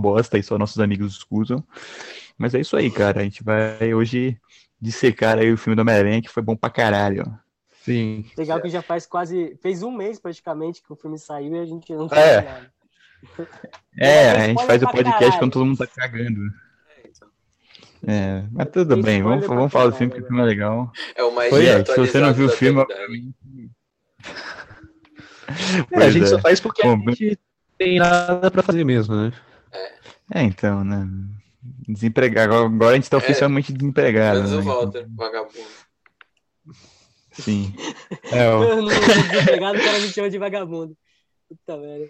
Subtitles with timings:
[0.00, 1.62] bosta e só nossos amigos escutam.
[2.38, 3.20] Mas é isso aí, cara.
[3.20, 4.36] A gente vai hoje
[4.80, 7.24] dissecar aí o filme do Homem-Aranha, que foi bom pra caralho.
[7.82, 8.24] Sim.
[8.36, 9.56] Legal que já faz quase.
[9.62, 12.42] Fez um mês praticamente que o filme saiu e a gente não É.
[12.42, 12.72] fez nada.
[13.98, 15.38] É, Mas a gente faz o podcast caralho.
[15.38, 16.40] quando todo mundo tá cagando.
[16.96, 17.28] É, então.
[18.06, 20.90] É, mas tudo Tem bem, vamos, vamos falar do filme, que o filme é legal.
[21.14, 22.82] É o mais Foi, é, se você não viu o filme.
[25.90, 26.26] É, a gente é.
[26.26, 27.36] só faz porque Bom, a gente
[27.76, 29.32] tem nada pra fazer mesmo, né?
[30.32, 31.08] É, então, né?
[31.88, 32.54] Desempregado.
[32.54, 33.20] Agora, a gente tá É.
[33.20, 34.42] oficialmente desempregado.
[34.42, 34.58] Menos né?
[34.58, 35.58] o Walter, vagabundo.
[37.32, 37.74] Sim.
[38.32, 38.46] É.
[38.46, 40.96] Eu não sou desempregado, o cara me chama de vagabundo.
[41.48, 42.06] Puta merda.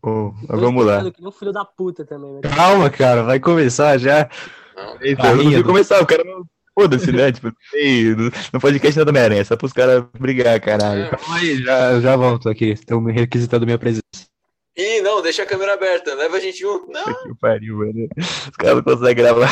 [0.00, 1.10] Tô vamos lá.
[1.10, 2.38] Que um filho da puta também.
[2.42, 2.54] Mas...
[2.54, 4.28] Calma, cara, vai começar já.
[4.76, 5.56] Não, Eita, eu não rindo.
[5.56, 6.44] vi começar, o cara não.
[6.78, 7.30] Foda-se, né?
[7.30, 7.52] Tipo,
[8.52, 11.04] no, podcast nada Homem-Aranha, é só pros caras brigar, caralho.
[11.04, 11.10] É.
[11.10, 12.70] Calma aí, já, já volto aqui.
[12.70, 14.02] Estão me requisitando minha presença.
[15.04, 16.90] Não, deixa a câmera aberta, leva a gente junto.
[16.90, 18.08] Não, que pariu, velho.
[18.18, 19.50] Os caras não conseguem gravar.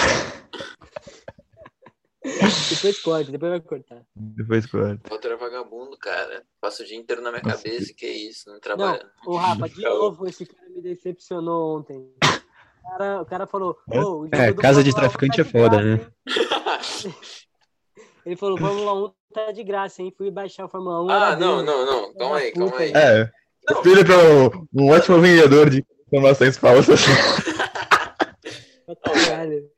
[2.70, 4.02] Depois corta, depois vai cortar.
[4.14, 5.00] Depois corta.
[5.06, 6.42] o Walter é vagabundo, cara.
[6.60, 9.04] Passa o dia inteiro na minha Nossa, cabeça, que isso, não Não, trabalha.
[9.26, 9.98] o Rafa, de Não.
[9.98, 11.98] novo, esse cara me decepcionou ontem.
[11.98, 15.36] O cara, o cara falou, "Ô, o jogo É, do casa de Fórmula 1 traficante
[15.36, 16.06] tá é foda, né?
[16.64, 17.14] graça, hein?"
[18.24, 20.14] Ele falou, Fórmula 1 tá de graça, hein?
[20.16, 21.10] Fui baixar o Fórmula 1.
[21.10, 21.66] Ah, não, dele.
[21.66, 22.14] não, não.
[22.14, 22.92] Calma aí, calma aí.
[22.94, 23.30] É, Não.
[23.70, 24.16] O filho é
[24.80, 27.00] um, um ótimo vendedor de informações falsas.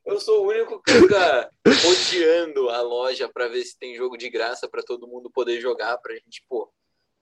[0.05, 4.29] Eu sou o único que fica odiando a loja pra ver se tem jogo de
[4.31, 6.71] graça pra todo mundo poder jogar, pra gente, pô,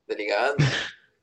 [0.07, 0.57] tá ligado?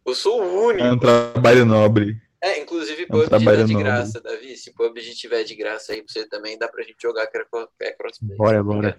[0.06, 1.00] Eu sou o É um único.
[1.00, 2.16] trabalho nobre.
[2.42, 3.88] É, inclusive um PUBG tá trabalho de nobre.
[3.88, 4.56] graça, Davi.
[4.56, 7.38] Se PUBG tiver de graça aí pra você também, dá pra gente jogar que
[7.82, 8.38] é crossplay.
[8.38, 8.98] Bora, bora.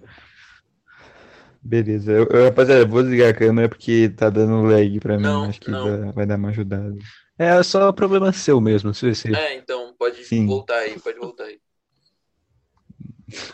[1.63, 2.13] Beleza.
[2.13, 5.23] Eu, eu, rapaziada, vou desligar a câmera porque tá dando lag pra mim.
[5.23, 6.07] Não, Acho que não.
[6.07, 6.95] dá- vai dar uma ajudada.
[7.39, 9.35] É só problema seu mesmo, se você.
[9.35, 10.47] É, então, pode Sim.
[10.47, 11.59] voltar aí, pode voltar aí.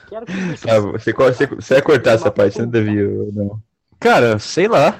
[0.08, 0.66] Quero que você...
[0.66, 3.04] Tá, você, você, você vai cortar essa parte, né, Davi?
[3.04, 3.62] ou Não.
[4.00, 4.98] Cara, sei lá.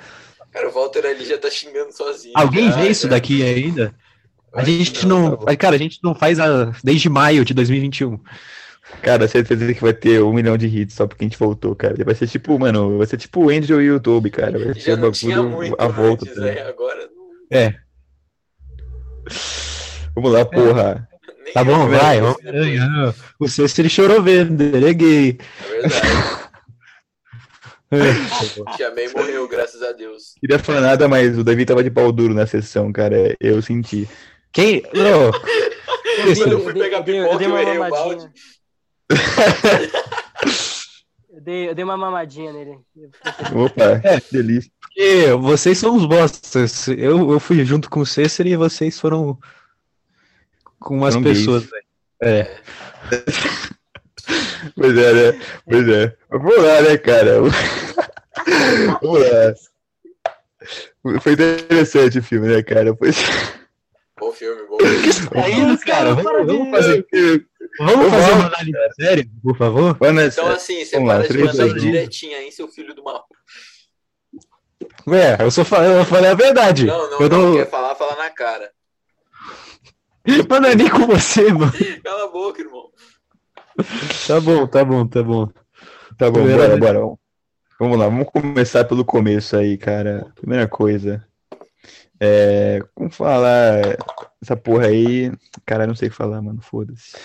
[0.53, 2.35] Cara, o Walter ali já tá xingando sozinho.
[2.37, 3.11] Alguém já, vê isso já.
[3.11, 3.95] daqui ainda?
[4.55, 5.37] A gente não.
[5.37, 8.19] tá Cara, a gente não faz a, desde maio de 2021.
[9.03, 11.95] Cara, certeza que vai ter um milhão de hits só porque a gente voltou, cara.
[12.05, 14.59] Vai ser tipo, mano, vai ser tipo o Andrew e o YouTube, cara.
[14.59, 16.25] Vai ser bagulho a volta.
[16.25, 16.61] antes, tá né?
[16.63, 17.27] Agora não-
[17.59, 17.75] É,
[20.15, 21.09] Vamos lá, porra.
[21.45, 22.21] nem tá bom, vai.
[22.23, 23.15] Homem-Aranha.
[23.39, 25.39] O sexto ele chorou vendo, ele é gay.
[25.65, 26.47] É verdade.
[27.89, 28.77] É.
[28.77, 30.35] Chamei e morreu, graças a Deus.
[30.41, 33.37] Queria falar nada, mas o Davi tava de pau duro na sessão, cara.
[33.39, 34.09] Eu senti.
[34.53, 34.83] Quem?
[34.95, 35.31] Não.
[36.49, 38.33] Eu fui dei- pegar eu dei uma mamadinha.
[41.33, 42.79] Eu dei, eu dei uma mamadinha nele.
[43.55, 44.21] Opa, É.
[44.21, 44.71] que delícia.
[44.81, 46.89] Porque vocês são os bostas.
[46.89, 49.39] Eu, eu fui junto com o Cícero e vocês foram
[50.81, 51.39] com umas gays.
[51.39, 51.65] pessoas.
[51.65, 51.85] velho.
[52.23, 52.57] É.
[54.75, 55.41] Pois é, né?
[55.65, 56.17] Pois é.
[56.29, 57.37] Vamos lá, né, cara?
[59.01, 59.55] Vamos lá.
[61.21, 62.93] Foi interessante o filme, né, cara?
[62.97, 63.11] Foi...
[64.19, 64.97] Bom filme, bom filme.
[65.35, 66.15] É isso, cara.
[66.17, 67.07] Vamos, vamos fazer,
[67.79, 69.97] vamos fazer uma análise séria, por favor?
[69.99, 70.41] Vamos nessa.
[70.41, 73.27] Então, assim, você Vamos lá, para de mandar direitinho aí, seu filho do mal.
[75.07, 76.87] Ué, eu só falei, eu falei a verdade.
[76.87, 77.57] Não, não, eu não, não...
[77.57, 78.71] quer falar, fala na cara.
[80.49, 81.73] Mas não é nem com você, mano.
[82.03, 82.91] Cala a boca, irmão.
[84.27, 85.47] Tá bom, tá bom, tá bom.
[86.19, 86.81] Tá bom, Primeira bora, vez.
[86.81, 87.01] bora.
[87.01, 87.19] vamos-
[87.79, 90.33] Vamos lá, vamos começar pelo começo aí, cara.
[90.35, 91.23] Primeira coisa.
[92.19, 92.81] É.
[92.95, 93.99] Como falar
[94.43, 95.31] essa porra aí?
[95.67, 96.63] Cara, não sei falar, mano.
[96.63, 97.19] Foda-se.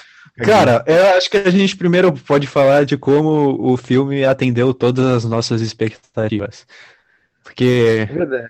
[0.45, 5.05] Cara, eu acho que a gente primeiro pode falar de como o filme atendeu todas
[5.05, 6.65] as nossas expectativas.
[7.43, 8.47] Porque É verdade.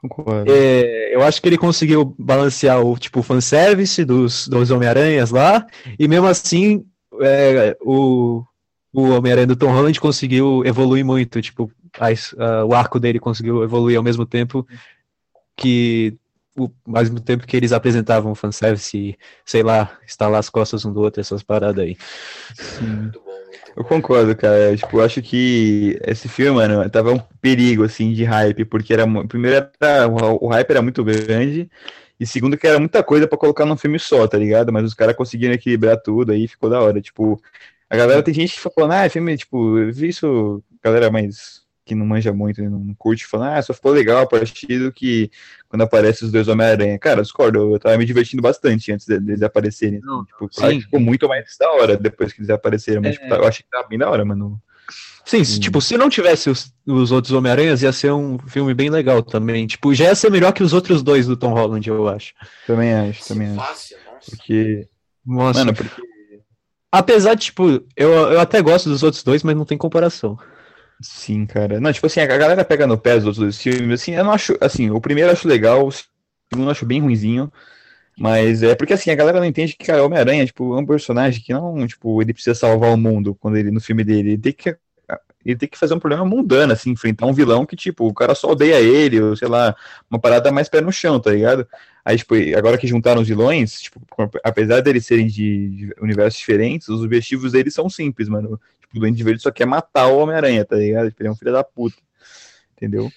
[0.00, 0.50] Concordo.
[0.52, 5.66] é, eu acho que ele conseguiu balancear o tipo fanservice dos, dos Homem-Aranhas lá,
[5.98, 6.84] e mesmo assim
[7.20, 8.44] é, o,
[8.92, 11.68] o Homem-Aranha do Tom Holland conseguiu evoluir muito, tipo,
[11.98, 14.64] as- a- o arco dele conseguiu evoluir ao mesmo tempo
[15.56, 16.14] que
[16.64, 20.92] o, ao mesmo tempo que eles apresentavam fanservice e, sei lá, estalar as costas um
[20.92, 21.96] do outro, essas paradas aí.
[22.54, 22.86] Sim.
[22.86, 24.76] Muito bom, muito Eu concordo, cara.
[24.76, 29.04] Tipo, eu acho que esse filme, mano, tava um perigo, assim, de hype, porque era.
[29.26, 31.70] Primeiro, era, o, o hype era muito grande,
[32.20, 34.72] e segundo, que era muita coisa pra colocar num filme só, tá ligado?
[34.72, 37.00] Mas os caras conseguiram equilibrar tudo aí, ficou da hora.
[37.00, 37.40] Tipo,
[37.88, 41.67] a galera tem gente que falando, ah, é filme, tipo, eu vi isso, galera mais
[41.88, 44.92] que não manja muito, e não curte, falando, ah, só ficou legal a partir do
[44.92, 45.30] que
[45.68, 46.98] quando aparece os dois Homem-Aranha.
[46.98, 50.00] Cara, eu discordo, eu tava me divertindo bastante antes de- deles aparecerem.
[50.02, 50.80] Não, tipo, sim.
[50.80, 53.18] ficou muito mais da hora depois que eles apareceram, mas É.
[53.18, 54.60] tipo, eu achei que tava bem da hora, mano.
[55.24, 55.60] Sim, se, Hum.
[55.60, 59.66] tipo, se não tivesse os, os outros Homem-Aranhas, ia ser um filme bem legal também.
[59.66, 62.32] Tipo, já ia ser melhor que os outros dois do Tom Holland, eu acho.
[62.66, 63.56] Também acho, também acho.
[63.56, 64.30] Fácil, nossa.
[64.30, 64.88] Porque
[65.26, 65.58] Nossa.
[65.60, 66.02] Mano, porque.
[66.90, 70.38] Apesar de, tipo, eu, eu até gosto dos outros dois, mas não tem comparação.
[71.00, 71.80] Sim, cara.
[71.80, 74.56] Não, tipo assim, a galera pega no pé dos outros filmes, assim, eu não acho.
[74.60, 77.52] Assim, o primeiro eu acho legal, o segundo eu acho bem ruinzinho.
[78.18, 81.42] Mas é porque assim, a galera não entende que, cara, Homem-Aranha, tipo, é um personagem
[81.42, 84.30] que não, tipo, ele precisa salvar o mundo quando ele, no filme dele.
[84.32, 84.76] Ele tem que
[85.50, 88.34] ele tem que fazer um problema mundano, assim, enfrentar um vilão que, tipo, o cara
[88.34, 89.74] só odeia ele, ou sei lá,
[90.10, 91.66] uma parada mais pé no chão, tá ligado?
[92.04, 94.00] Aí, tipo, agora que juntaram os vilões, tipo,
[94.44, 98.60] apesar deles serem de, universos diferentes, os objetivos deles são simples, mano.
[98.80, 101.08] Tipo, o Duende Verde só quer matar o Homem-Aranha, tá ligado?
[101.08, 101.96] Tipo, ele é um filho da puta,
[102.76, 103.10] entendeu?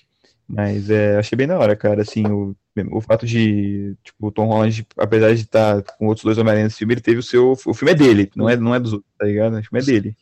[0.47, 2.55] Mas é, achei bem da hora, cara, assim, o,
[2.91, 6.77] o fato de, tipo, o Tom Holland, apesar de estar com outros dois Homem-Aranha nesse
[6.77, 9.11] filme, ele teve o seu, o filme é dele, não é, não é dos outros,
[9.17, 9.57] tá ligado?
[9.57, 10.15] O filme é dele.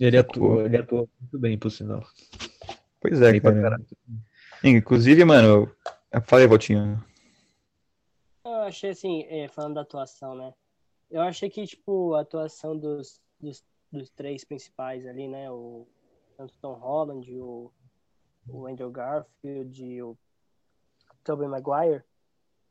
[0.00, 2.02] Ele atuou, ele atuou muito bem, por sinal.
[3.00, 3.60] Pois é, Bem cara.
[3.62, 3.86] caralho.
[4.62, 5.70] Inclusive, mano,
[6.24, 7.02] falei, Valtinho.
[8.44, 10.54] Eu achei assim, é, falando da atuação, né?
[11.10, 15.50] Eu achei que, tipo, a atuação dos, dos, dos três principais ali, né?
[15.50, 15.86] O
[16.36, 17.72] tanto Tom Holland, o,
[18.48, 20.16] o Andrew Garfield e o
[21.24, 22.02] Tobey Maguire.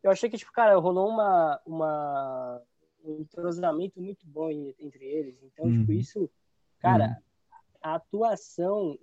[0.02, 2.62] Eu achei que, tipo, cara, rolou uma, uma,
[3.04, 5.42] um entrosamento muito bom en- entre eles.
[5.44, 5.98] Então, tipo, Uhum.
[5.98, 6.30] isso,
[6.80, 7.18] cara,
[7.82, 8.98] a atuação.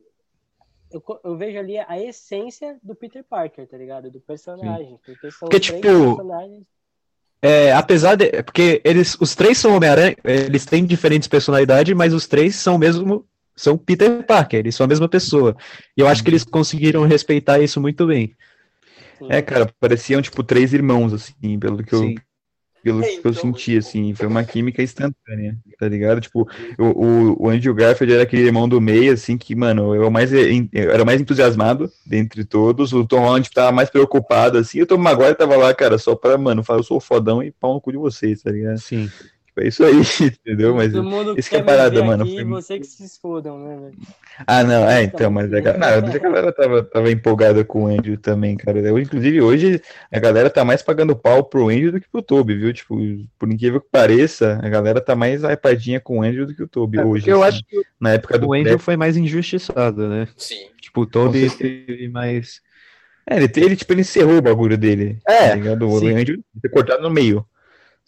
[0.90, 4.10] Eu, eu vejo ali a essência do Peter Parker, tá ligado?
[4.10, 4.98] Do personagem.
[5.04, 6.62] Porque são Porque, três tipo, personagens
[7.42, 8.42] É, apesar de.
[8.42, 13.26] Porque eles, os três são Homem-Aranha, eles têm diferentes personalidades, mas os três são mesmo.
[13.56, 15.56] São Peter Parker, eles são a mesma pessoa.
[15.96, 18.34] E eu acho que eles conseguiram respeitar isso muito bem.
[19.18, 19.28] Sim.
[19.30, 22.16] É, cara, pareciam, tipo, três irmãos, assim, pelo que eu, Sim.
[22.84, 26.20] Pelo É, que eu então, senti, assim, foi uma química instantânea, tá ligado?
[26.20, 26.46] Tipo,
[26.78, 30.32] o, o, o Andrew Garfield era aquele irmão do meio, assim, que, mano, eu, mais,
[30.32, 34.86] eu era mais entusiasmado dentre todos, o Tom Holland tava mais preocupado, assim, e o
[34.86, 37.80] Tom Maguire tava lá, cara, só pra, mano, falar, eu sou fodão e pau no
[37.80, 38.80] cu de vocês, tá ligado?
[38.80, 39.12] Sim.
[39.54, 39.94] Tipo, é isso aí,
[40.26, 40.74] entendeu?
[40.74, 43.76] Mas, Todo mundo isso que é parada, mano, aqui, foi- você que se esfodam, né,
[43.76, 43.94] velho?
[44.46, 47.86] ah, não, é, então, mas a, ga- não, a galera tava, tava empolgada com o
[47.86, 48.80] Andrew também, cara.
[48.80, 49.80] Eu, inclusive, hoje
[50.10, 52.72] a galera tá mais pagando pau pro Andrew do que pro Toby, viu?
[52.72, 52.96] Tipo,
[53.38, 56.68] por incrível que pareça, a galera tá mais hypadinha com o Andrew do que o
[56.68, 57.30] Toby É, hoje.
[57.30, 57.58] eu assim.
[57.58, 60.26] acho que Na época do o Andrew foi mais injustiçado, né?
[60.36, 60.66] Sim.
[60.80, 62.60] Tipo, o Toby teve mais.
[63.28, 65.18] É, ele, ele, tipo, ele encerrou o bagulho dele.
[65.26, 65.88] É, tá ligado?
[65.88, 65.96] O.
[65.96, 67.46] Andrew foi cortado no meio.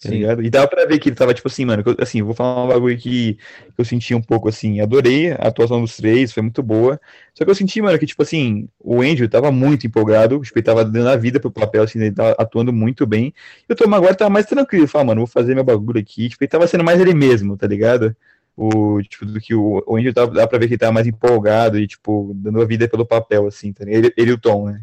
[0.02, 0.42] Tá ligado?
[0.42, 2.68] E dava pra ver que ele tava, tipo assim, mano, eu- assim, vou falar um
[2.68, 3.38] bagulho que,
[3.78, 7.00] eu senti um pouco assim, adorei a atuação dos três, foi muito boa.
[7.34, 10.64] Só que eu senti, mano, que, tipo assim, o Andrew tava muito empolgado, tipo, ele
[10.64, 13.32] tava dando a vida pro papel, assim, ele tava atuando muito bem.
[13.68, 16.28] E o Tom Maguire tava mais tranquilo, falava, mano, vou fazer meu bagulho aqui.
[16.28, 18.14] Tipo, ele tava sendo mais ele mesmo, tá ligado?
[18.54, 21.06] O, tipo, do que o, o Andrew tava, dá pra ver que ele tava mais
[21.06, 24.04] empolgado e, tipo, dando a vida pelo papel, assim, tá ligado?
[24.04, 24.82] Ele, ele e o Tom, né?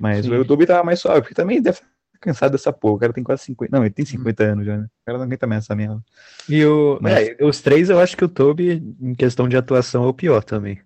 [0.00, 0.34] Mas Sim.
[0.34, 1.80] o Toby tava mais suave, porque também deve
[2.20, 2.94] cansado dessa porra.
[2.94, 3.76] O cara tem quase 50.
[3.76, 4.84] Não, ele tem 50 anos já, né?
[4.84, 6.02] O cara não aguenta mais essa merda.
[6.48, 10.04] E o, Mas- é, os três, eu acho que o Toby, em questão de atuação,
[10.04, 10.80] é o pior também.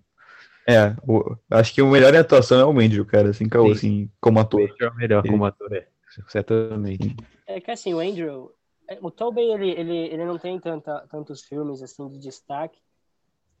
[0.67, 3.71] É, o- acho que o melhor em atuação é o Andrew, cara, assim, caô, Sim.
[3.73, 4.61] assim, como ator.
[4.79, 5.87] É o melhor Ele- como ator, é.
[6.27, 7.15] Certamente.
[7.47, 8.51] É que assim, o Andrew,
[8.87, 12.79] é, o Tobey, ele, ele, ele não tem tanta, tantos filmes assim de destaque.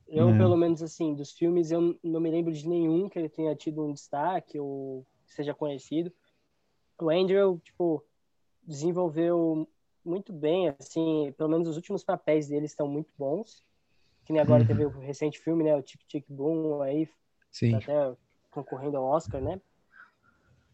[0.07, 0.37] Eu, É.
[0.37, 3.83] pelo menos assim, dos filmes, eu não me lembro de nenhum que ele tenha tido
[3.85, 6.11] um destaque ou seja conhecido.
[6.99, 8.03] O Andrew, tipo,
[8.63, 9.67] desenvolveu
[10.05, 13.63] muito bem, assim, pelo menos os últimos papéis dele estão muito bons.
[14.25, 14.67] Que nem agora Uhum.
[14.67, 17.09] teve o recente filme, né, o Tic Tic Boom, aí
[17.51, 17.71] Sim.
[17.71, 18.17] tá até
[18.51, 19.59] concorrendo ao Oscar, né?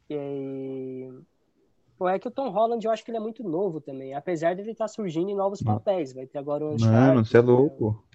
[0.09, 1.13] E aí...
[1.97, 4.53] Pô, é que o Tom Holland, eu acho que ele é muito novo também, apesar
[4.53, 6.13] de ele estar surgindo em novos papéis.
[6.13, 8.08] Vai ter agora o Mano, Uncharted, você é louco.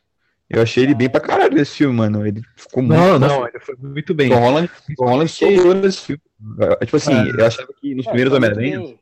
[0.49, 2.27] Eu achei ele bem pra caralho nesse filme, mano.
[2.27, 2.99] Ele ficou muito.
[2.99, 4.29] Não, não, ele foi muito bem.
[4.29, 6.23] Tom Holland, Tom Holland soltou nesse filme.
[6.85, 7.31] Tipo assim, É.
[7.41, 8.95] eu achava que nos É, primeiros tá muito Homem-Aranha,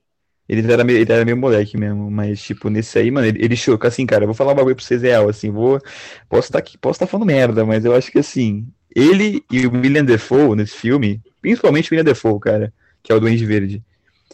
[0.48, 3.56] ele era, meio, ele era meio moleque mesmo, mas, tipo, nesse aí, mano, ele, ele
[3.56, 5.80] choca, assim, cara, eu vou falar um bagulho pra vocês real, assim, vou,
[6.28, 9.72] posso estar aqui, posso estar falando merda, mas eu acho que, assim, ele e o
[9.72, 12.72] William Defoe nesse filme, principalmente o William Defoe, cara,
[13.02, 13.82] que é o Duende Verde,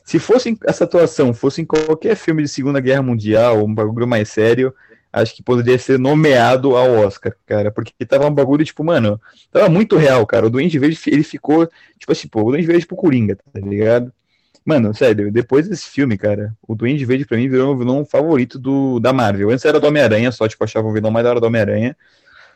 [0.04, 4.28] se fosse essa atuação, fosse em qualquer filme de Segunda Guerra Mundial, um bagulho mais
[4.30, 4.74] sério,
[5.12, 9.68] acho que poderia ser nomeado ao Oscar, cara, porque tava um bagulho, tipo, mano, tava
[9.68, 11.66] muito real, cara, o Duende Verde, ele ficou,
[11.98, 14.12] tipo assim, pô, o Duende Verde, tipo, Coringa, tá ligado?
[14.64, 18.58] Mano, sério, depois desse filme, cara, o Duende Verde pra mim virou o vilão favorito
[18.58, 19.50] do, da Marvel.
[19.50, 21.96] Antes era do Homem-Aranha, só, tipo, achava o vilão mais da hora do Homem-Aranha.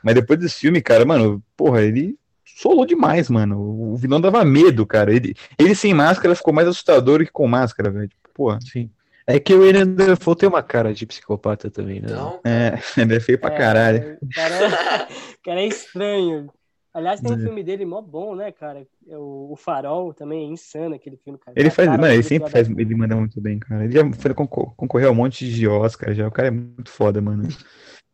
[0.02, 3.58] Mas depois desse filme, cara, mano, porra, ele solou demais, mano.
[3.92, 5.14] O vilão dava medo, cara.
[5.14, 8.08] Ele, ele sem máscara ficou mais assustador que com máscara, velho.
[8.08, 8.58] Tipo, Porra.
[8.60, 8.90] Sim.
[9.26, 12.08] É que o William Dafoe tem uma cara de psicopata também, né?
[12.10, 14.18] Então, É, ele é feio pra É, caralho.
[14.20, 16.50] O cara, o cara é estranho.
[16.94, 17.42] Aliás, tem um É.
[17.42, 18.86] filme dele mó bom, né, cara?
[19.08, 21.58] É o, o Farol também é insano aquele filme, cara.
[21.58, 23.84] Ele A faz, cara mano, ele sempre faz, ele manda muito bem, cara.
[23.84, 26.28] Ele já foi concor- concorreu a um monte de Oscar já.
[26.28, 27.44] O cara é muito foda, mano.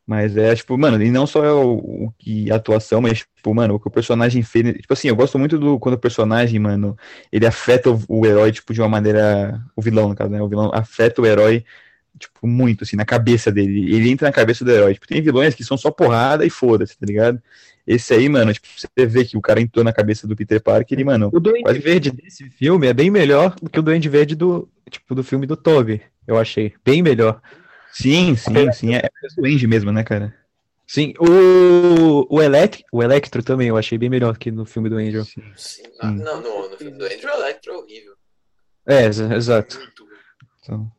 [0.09, 1.75] Mas é, tipo, mano, e não só é o,
[2.07, 4.65] o que a atuação, mas, tipo, mano, o que o personagem fez.
[4.79, 6.97] Tipo assim, eu gosto muito do quando o personagem, mano,
[7.31, 9.61] ele afeta o, o herói, tipo, de uma maneira.
[9.77, 10.41] O vilão, no caso, né?
[10.41, 11.63] O vilão afeta o herói,
[12.19, 13.95] tipo, muito, assim, na cabeça dele.
[13.95, 14.95] Ele entra na cabeça do herói.
[14.95, 17.39] Tipo, tem vilões que são só porrada e foda-se, tá ligado?
[17.87, 20.99] Esse aí, mano, tipo, você vê que o cara entrou na cabeça do Peter Parker
[20.99, 24.09] e, mano, O Duende Quase- Verde desse filme é bem melhor do que o Duende
[24.09, 26.75] Verde do, tipo, do filme do Toby, eu achei.
[26.85, 27.41] Bem melhor.
[27.93, 30.35] Sim, sim, sim, é, é doente mesmo, né, cara?
[30.87, 34.97] Sim, o, o, Elec, o Electro também eu achei bem melhor que no filme do
[34.97, 35.23] Angel.
[35.25, 35.43] Sim.
[35.55, 35.83] Sim.
[36.01, 38.15] Não, no, no filme do Andrew Electro é horrível.
[38.87, 39.77] É, ex- exato.
[39.79, 39.89] Ruim.
[40.63, 40.93] Então,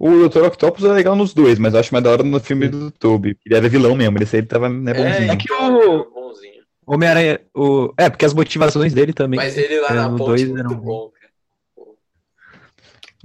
[0.00, 0.42] o Dr.
[0.46, 3.38] Octopus é legal nos dois, mas eu acho mais da hora no filme do Toby.
[3.46, 5.32] Ele era vilão mesmo, esse aí ele tava né, bonzinho.
[5.32, 6.62] É, que então, o- é bonzinho.
[6.84, 7.40] Homem-Aranha.
[7.54, 7.94] O...
[7.96, 9.36] É, porque as motivações dele também.
[9.38, 11.30] Mas ele lá é, na ponte, dois muito eram- bom, cara.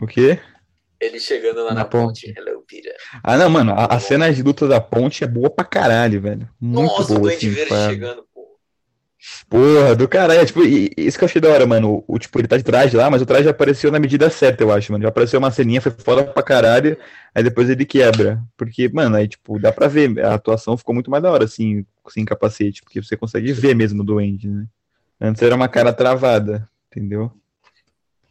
[0.01, 0.39] O quê?
[0.99, 2.27] Ele chegando lá Na na, ponte.
[2.27, 2.39] ponte.
[2.39, 2.95] Hello, Peter.
[3.23, 6.49] Ah, não, mano, a, a cena de luta da ponte é boa pra caralho, velho.
[6.59, 8.45] Muito Nossa, o boa, Duende assim, Verde chegando, pô.
[9.49, 10.45] Porra, do caralho.
[10.45, 12.03] Tipo, e- isso que eu achei da hora, mano.
[12.07, 14.71] O, tipo, ele tá de traje lá, mas o traje apareceu na medida certa, eu
[14.71, 15.03] acho, mano.
[15.03, 16.97] Já apareceu uma ceninha, foi foda pra caralho,
[17.33, 18.41] aí depois ele quebra.
[18.57, 20.19] Porque, mano, aí, tipo, dá pra ver.
[20.23, 24.01] A atuação ficou muito mais da hora, assim, sem capacete, porque você consegue ver mesmo
[24.01, 24.65] o Duende, né?
[25.19, 27.31] Antes era uma cara travada, entendeu?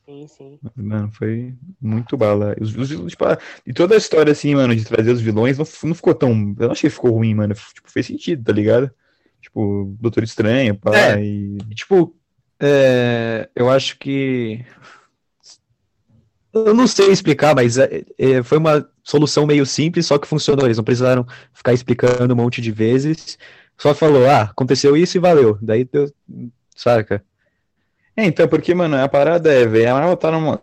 [0.07, 0.59] Sim, sim.
[0.77, 2.55] Mano, foi muito bala.
[2.61, 3.25] Os, os- tipo,
[3.67, 6.31] e toda a história, assim, mano, de trazer os vilões não, não ficou tão.
[6.59, 7.55] Eu não achei que ficou ruim, mano.
[7.55, 8.91] Tipo, fez sentido, tá ligado?
[9.41, 11.25] Tipo, Doutor Estranho, pá, É.
[11.25, 12.15] E, Tipo,
[12.61, 14.65] é, eu acho que.
[16.53, 20.67] Eu não sei explicar, mas é, é, foi uma solução meio simples, só que funcionou.
[20.67, 23.37] Eles não precisaram ficar explicando um monte de vezes.
[23.77, 25.59] Só falou, ah, aconteceu isso e valeu.
[25.61, 26.13] Daí deu,
[26.77, 27.25] saca?
[28.17, 30.63] É, então, porque, mano, a parada é, velho, a Marvel tá numa.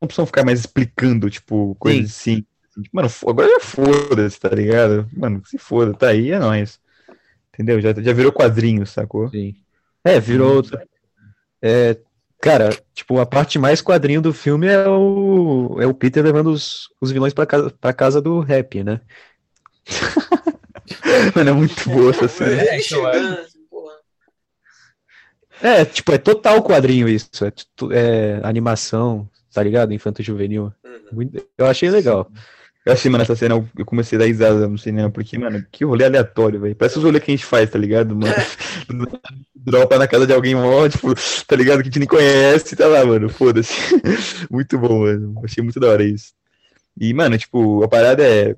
[0.00, 2.44] Não precisam ficar mais explicando, tipo, coisas assim.
[2.92, 5.08] Mano, agora já foda-se, tá ligado?
[5.12, 6.80] Mano, se foda, tá aí, é nóis.
[7.52, 7.80] Entendeu?
[7.80, 9.28] Já, já virou quadrinho, sacou?
[9.28, 9.54] Sim.
[10.02, 10.86] É, virou outra.
[11.60, 11.98] É,
[12.40, 16.88] cara, tipo, a parte mais quadrinho do filme é o, é o Peter levando os,
[17.00, 19.00] os vilões pra casa, pra casa do rap, né?
[21.36, 22.52] Mano, é muito boa essa cena.
[22.52, 23.94] Ele então, chegando, assim, porra.
[25.62, 27.28] É, tipo, é total quadrinho isso.
[27.44, 27.52] É,
[27.92, 29.92] é animação, tá ligado?
[29.92, 30.72] Infanto juvenil.
[30.84, 30.90] Uhum.
[31.12, 32.30] Muito- Eu achei legal.
[32.86, 35.64] Eu achei, mano, essa cena, eu- eu comecei a dar risada no cinema, porque, mano,
[35.70, 36.74] que rolê aleatório, velho.
[36.74, 38.32] Parece os rolês que a gente faz, tá ligado, mano?
[39.54, 41.14] Dropa na casa de alguém mó, tipo,
[41.46, 43.72] tá ligado, que a gente nem conhece, tá lá, mano, foda-se.
[44.50, 45.34] Muito bom, mano.
[45.44, 46.32] Achei muito da hora isso.
[46.98, 48.56] E, mano, tipo, a parada é.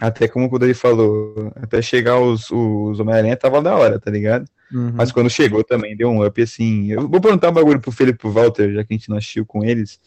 [0.00, 4.44] Até como o Kudari falou, até chegar os, os Homem-Aranha tava da hora, tá ligado?
[4.72, 4.92] Uhum.
[4.94, 6.90] Mas quando chegou também deu um up assim.
[6.92, 9.16] Eu vou perguntar um bagulho pro Felipe e pro Walter, já que a gente não
[9.16, 9.98] assistiu com eles.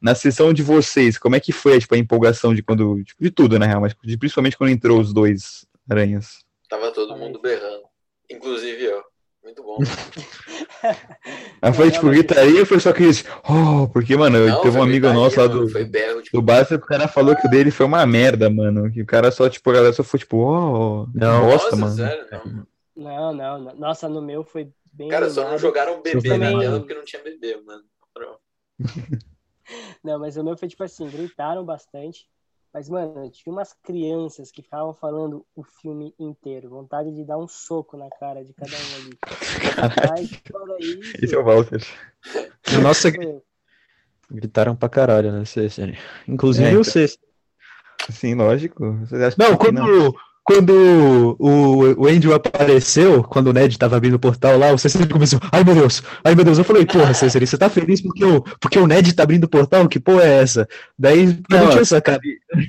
[0.00, 3.02] Na sessão de vocês, como é que foi tipo, a empolgação de quando.
[3.04, 6.44] tipo, de tudo, na real, mas de- principalmente quando entrou os dois aranhas.
[6.68, 7.82] Tava todo mundo berrando.
[8.30, 9.02] Inclusive eu.
[9.42, 9.78] Muito bom.
[11.62, 13.24] Aí foi tipo gritaria foi só aqueles.
[13.48, 16.36] Oh, porque, mano, Não, teve um amigo gritaria, nosso lá mano, do, Foi berro, tipo,
[16.36, 18.90] do Barça que o cara falou que o dele foi uma merda, mano.
[18.90, 21.46] Que o cara só, tipo, a galera só foi tipo, oh, que Não.
[21.46, 21.94] bosta, nossa, mano.
[21.96, 22.66] sério, não.
[22.98, 23.74] Não, não, não.
[23.76, 25.08] Nossa, no meu foi bem.
[25.08, 27.84] Cara, só não jogaram bebê também- na tela porque não tinha bebê, mano.
[28.12, 28.40] Pronto.
[30.02, 32.26] Não, mas o meu foi tipo assim, gritaram bastante.
[32.72, 36.70] Mas, mano, tinha umas crianças que ficavam falando o filme inteiro.
[36.70, 39.18] Vontade de dar um soco na cara de cada um ali.
[40.08, 40.30] Mas,
[40.80, 41.82] isso, Esse é o Walter.
[42.82, 43.42] Nossa, foi-
[44.30, 45.98] gritaram pra caralho nessa série.
[46.26, 46.84] Inclusive É, o então.
[46.84, 47.22] sexto.
[48.10, 48.92] Sim, lógico.
[49.00, 49.70] Vocês acham Não, que
[50.48, 55.06] quando, o, o Andrew apareceu, quando o Ned tava abrindo o portal lá, o Cecily
[55.06, 58.24] começou, ai meu Deus, ai meu Deus, eu falei, porra, Cecily, você tá feliz porque
[58.24, 59.86] o, porque o Ned tá abrindo o portal?
[59.86, 60.66] Que porra é essa?
[60.98, 62.18] Daí eu não Não, tinha essa cara.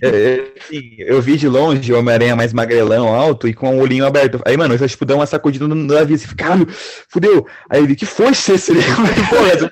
[0.04, 4.06] É, assim, eu vi de longe o Homem-Aranha mais magrelão, alto e com o olhinho
[4.06, 4.42] aberto.
[4.46, 6.68] Aí, mano, eu tipo, dá uma sacudida no navio, assim, caralho,
[7.08, 7.48] fudeu.
[7.70, 8.82] Aí ele, que foi, Cecily?
[9.32, 9.70] Porra,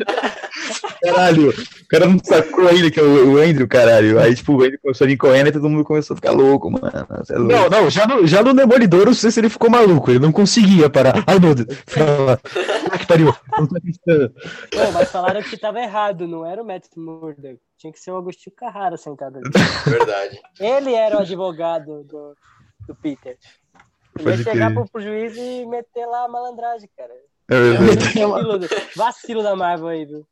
[1.01, 4.20] caralho, o cara não sacou ainda que é o, o Andrew, caralho.
[4.20, 6.88] Aí, tipo, ele começou a vir correndo e todo mundo começou a ficar louco, mano.
[7.30, 7.54] É louco.
[7.54, 11.24] Não, não, já no, já no Demolidor o Cecily ficou maluco, ele não conseguia parar.
[11.25, 14.34] Ai meu Deus, que pariu, não tô acreditando.
[14.74, 17.60] Não, mas falaram que tava errado, não era o Matt Murdock.
[17.77, 19.50] Tinha que ser o Agostinho Carrara sentado ali.
[19.86, 20.39] Verdade.
[20.60, 22.36] Ele era o advogado do,
[22.88, 23.38] do Peter.
[24.20, 27.13] Ele ia chegar pro, pro juiz e meter lá a malandragem, cara.
[27.50, 27.98] É verdade.
[27.98, 28.60] Vacilo,
[28.96, 30.25] vacilo da Marvel aí, viu?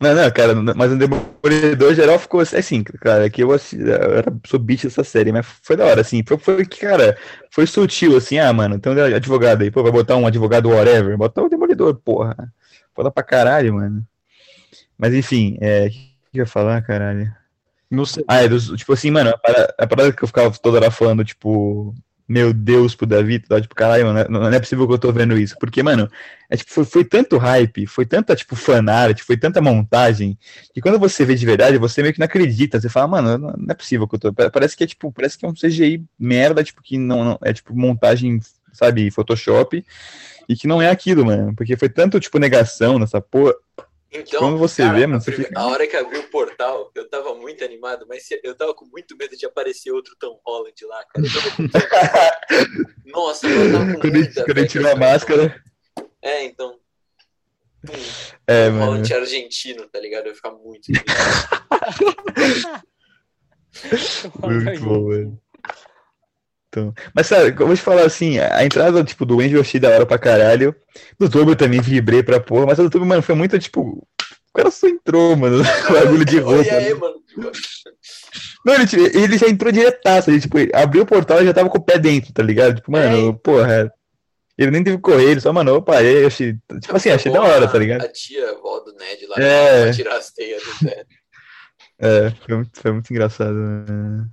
[0.00, 4.32] Não, não, cara, mas o Demolidor geral ficou assim, cara, que eu, assisti, eu era,
[4.44, 7.16] sou beat dessa série, mas foi da hora, assim, foi, foi que, cara,
[7.50, 11.16] foi sutil, assim, ah, mano, tem um advogado aí, pô, vai botar um advogado whatever,
[11.16, 12.36] botar o Demolidor, porra,
[12.94, 14.06] foda pra caralho, mano.
[14.98, 15.98] Mas, enfim, é, o que
[16.34, 17.32] eu ia falar, caralho?
[17.90, 18.24] Não sei.
[18.26, 20.90] Ah, é dos, tipo assim, mano, a parada, a parada que eu ficava toda hora
[20.90, 21.94] falando, tipo,
[22.26, 25.56] meu Deus pro Davi, tá, tipo, caralho, não, é possível que eu tô vendo isso.
[25.58, 26.10] Porque, mano,
[26.48, 30.38] é, tipo, foi, foi tanto hype, foi tanta, tipo, fanart, foi tanta montagem,
[30.72, 32.80] que quando você vê de verdade, você meio que não acredita.
[32.80, 34.32] Você fala, mano, não, não é possível que eu tô.
[34.32, 37.52] Parece que é, tipo, parece que é um CGI merda, tipo, que não, não é,
[37.52, 38.40] tipo, montagem,
[38.72, 39.84] sabe, Photoshop,
[40.48, 41.54] e que não é aquilo, mano.
[41.54, 43.54] Porque foi tanto, tipo, negação nessa porra.
[44.16, 46.88] Então, Quando você cara, vê, mano, a, você fica- a hora que abriu o portal,
[46.94, 50.84] eu tava muito animado, mas eu tava com muito medo de aparecer outro Tom Holland
[50.86, 51.26] lá, cara.
[51.26, 51.64] Eu tava com
[53.10, 55.62] Nossa, eu tava com Quando ele, muita quando ele tirou a máscara.
[56.22, 56.78] É, então.
[57.88, 57.92] Hum,
[58.46, 58.84] É, Tom mano.
[58.92, 60.26] Holland argentino, tá ligado?
[60.26, 60.86] Eu ia ficar muito.
[64.40, 65.40] Muito bom, velho.
[66.74, 69.90] Então, mas, sabe, eu vou te falar assim, a entrada, tipo, do Andy achei da
[69.90, 70.74] hora pra caralho.
[71.18, 73.80] Do eu também vibrei pra porra, mas a do mano, foi muito, tipo...
[73.80, 76.64] O cara só entrou, mano, no bagulho de roupa.
[76.64, 77.14] E aí, mano?
[78.66, 81.54] Não, ele, tipo, ele já entrou diretaço, ele, tipo, ele abriu o portal e já
[81.54, 82.76] tava com o pé dentro, tá ligado?
[82.76, 83.32] Tipo, mano, É.
[83.42, 83.92] porra...
[84.56, 86.54] Ele nem teve que correr, ele só, mano, opa, aí eu achei...
[86.80, 88.04] Tipo assim, achei da hora, tá ligado?
[88.04, 89.82] A tia, avó do Ned lá, É.
[89.84, 91.04] pra tirar as teias do Zé.
[91.98, 93.52] É, foi muito, foi muito engraçado.
[93.52, 94.24] né?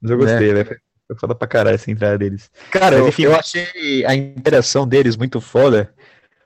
[0.00, 0.64] Mas eu gostei, velho.
[0.66, 0.76] Foi,
[1.08, 2.50] foi foda pra caralho essa entrada deles.
[2.70, 3.22] Cara, Mas, enfim.
[3.24, 5.92] eu achei a interação deles muito foda,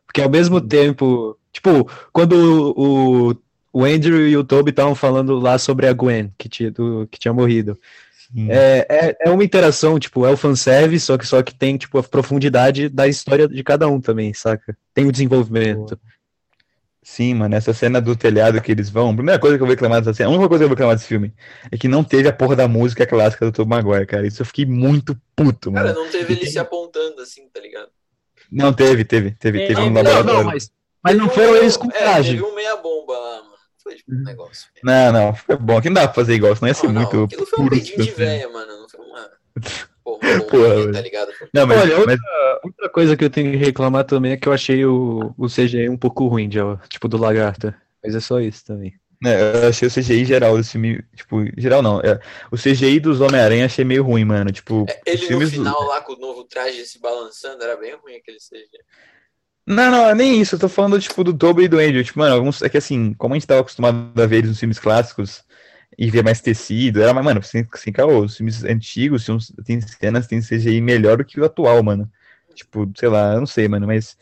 [0.07, 3.35] porque ao mesmo tempo, tipo, quando o,
[3.73, 7.19] o Andrew e o Toby estavam falando lá sobre a Gwen, que tinha, do- que
[7.19, 7.79] tinha morrido,
[8.49, 11.99] é, é, é uma interação, tipo, é o fanservice, só que, só que tem, tipo,
[11.99, 14.75] a profundidade da história de cada um também, saca?
[14.95, 16.01] Tem o desenvolvimento.
[17.05, 19.15] Sim, mano, essa cena do telhado que eles vão.
[19.15, 20.95] Primeira coisa que eu vou reclamar dessa cena, a única coisa que eu vou reclamar
[20.97, 21.35] desse filme
[21.71, 24.25] é que não teve a porra da música clássica do Tom Maguire, cara.
[24.27, 25.85] Isso eu fiquei muito puto, mano.
[25.87, 27.89] Cara, não teve ele se apontando assim, tá ligado?
[28.51, 30.45] Não, teve, teve, teve, É, teve não, um não, laboratório.
[30.47, 30.71] mas,
[31.03, 32.31] mas não foram um- eles com é, traje.
[32.37, 33.53] Teve um meia bomba lá, mano.
[33.83, 34.69] Foi tipo um negócio.
[34.85, 35.79] Não, não, foi bom.
[35.79, 37.25] Aqui não dá pra fazer igual, senão ia ser Não, não, muito.
[37.25, 38.13] aquilo foi um peidinho de assim.
[38.13, 38.81] véia, mano.
[38.81, 39.29] Não foi uma.
[40.05, 40.19] Porra,
[40.51, 40.93] bombinha, velho.
[40.93, 41.33] tá ligado?
[41.55, 42.19] Não, mas, Olha, mas-
[42.65, 45.89] Outra coisa que eu tenho que reclamar também é que eu achei o, o CGI
[45.89, 47.75] um pouco ruim, de, tipo, do lagarto.
[48.05, 48.95] Mas é só isso também.
[49.21, 51.03] né, eu achei o CGI geral desse filme.
[51.15, 52.01] Tipo, geral não.
[52.01, 52.19] é,
[52.51, 54.51] o CGI dos Homem-Aranha achei meio ruim, mano.
[54.53, 57.77] Tipo, É, Ele no filmes do- final lá com o novo traje se balançando, era
[57.77, 58.67] bem ruim aquele CG.
[59.67, 60.57] Não, não, é nem isso.
[60.57, 62.03] Eu tô falando, tipo, do Toby e do Andrew.
[62.03, 62.63] Tipo, mano, alguns.
[62.63, 65.45] É que assim, como a gente tava acostumado a ver eles nos filmes clássicos
[65.99, 69.81] e ver mais tecido, era mais, mano, sem, sem caô, os filmes antigos tinham, tem
[69.81, 72.11] cenas, tem CGI melhor do que o atual, mano.
[72.55, 74.17] Tipo, sei lá, eu não sei, mano, mas.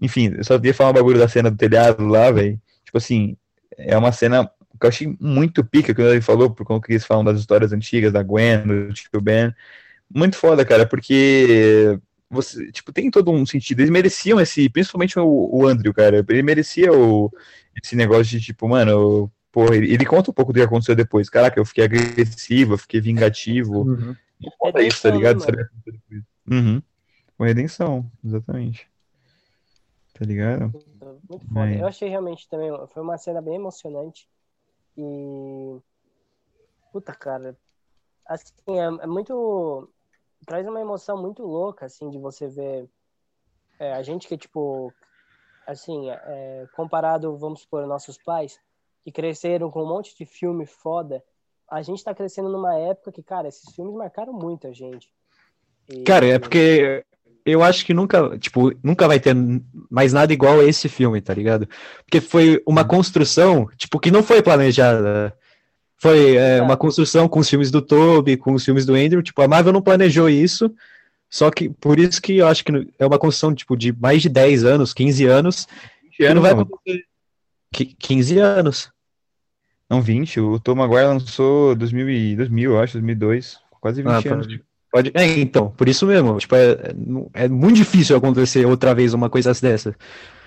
[0.00, 2.60] Enfim, eu só queria falar um bagulho da cena do telhado lá, velho.
[2.84, 3.36] Tipo assim,
[3.76, 4.50] é uma cena
[4.80, 7.72] que eu achei muito pica, quando ele falou, por como que eles falam das histórias
[7.72, 9.54] antigas, da Gwen, do tio Ben.
[10.12, 11.98] Muito foda, cara, porque
[12.30, 13.80] você, tipo, tem todo um sentido.
[13.80, 16.24] Eles mereciam esse, principalmente o, o Andrew, cara.
[16.28, 17.32] Ele merecia o,
[17.82, 21.30] esse negócio de, tipo, mano, porra, ele, ele conta um pouco do que aconteceu depois.
[21.30, 23.84] Caraca, eu fiquei agressivo, eu fiquei vingativo.
[23.84, 25.38] Não conta isso, tá Redenção, ligado?
[25.38, 26.24] né, Sabe aconteceu depois.
[26.50, 26.82] Uhum.
[27.38, 28.90] Com redenção, exatamente.
[30.12, 30.72] Tá ligado?
[31.28, 31.70] Muito foda.
[31.70, 31.80] É.
[31.80, 34.28] Eu achei realmente também, foi uma cena bem emocionante.
[34.98, 35.78] E.
[36.92, 37.56] Puta, cara.
[38.26, 39.88] Assim, é, é muito.
[40.44, 42.88] Traz uma emoção muito louca, assim, de você ver
[43.78, 44.92] é, a gente que, tipo.
[45.66, 48.60] Assim, é, comparado, vamos supor, nossos pais,
[49.04, 51.22] que cresceram com um monte de filme foda.
[51.70, 55.08] A gente tá crescendo numa época que, cara, esses filmes marcaram muito a gente.
[55.88, 57.04] E- Cara, é porque
[57.44, 59.34] eu acho que nunca, tipo, nunca vai ter
[59.90, 61.68] mais nada igual a esse filme, tá ligado?
[62.04, 65.36] Porque foi uma construção, tipo, que não foi planejada.
[65.96, 69.40] Foi é, uma construção com os filmes do Toby, com os filmes do Andrew, tipo,
[69.42, 70.74] a Marvel não planejou isso,
[71.30, 74.28] só que por isso que eu acho que é uma construção, tipo, de mais de
[74.28, 75.66] 10 anos, 15 anos,
[76.16, 77.04] que não vai acontecer.
[77.72, 78.92] Qui- 15 anos.
[79.88, 80.40] Não, 20.
[80.40, 83.58] O Tom Maguire lançou 2000, e- 2000 eu acho, 2002.
[83.80, 84.46] Quase 20 Ah, anos.
[84.46, 86.76] pode, pode- é, então, por isso mesmo, tipo, é,
[87.34, 89.94] é muito difícil acontecer outra vez uma coisa dessa.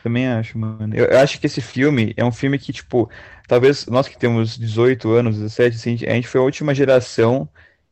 [0.04, 0.96] Também acho, mano.
[0.96, 3.10] Eu, eu acho que esse filme é um filme que, tipo,
[3.48, 7.48] talvez nós que temos 18 anos, 17, assim, a gente foi a última geração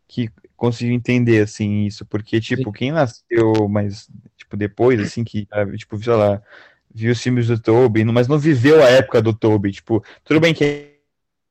[0.07, 2.05] que conseguiu entender, assim, isso.
[2.05, 6.41] Porque, tipo, quem nasceu mais, tipo, depois, assim, que, ah, tipo, sei lá,
[6.93, 9.73] viu os filmes do Toby, mas não viveu a época do Toby.
[9.73, 10.94] Tipo, tudo bem que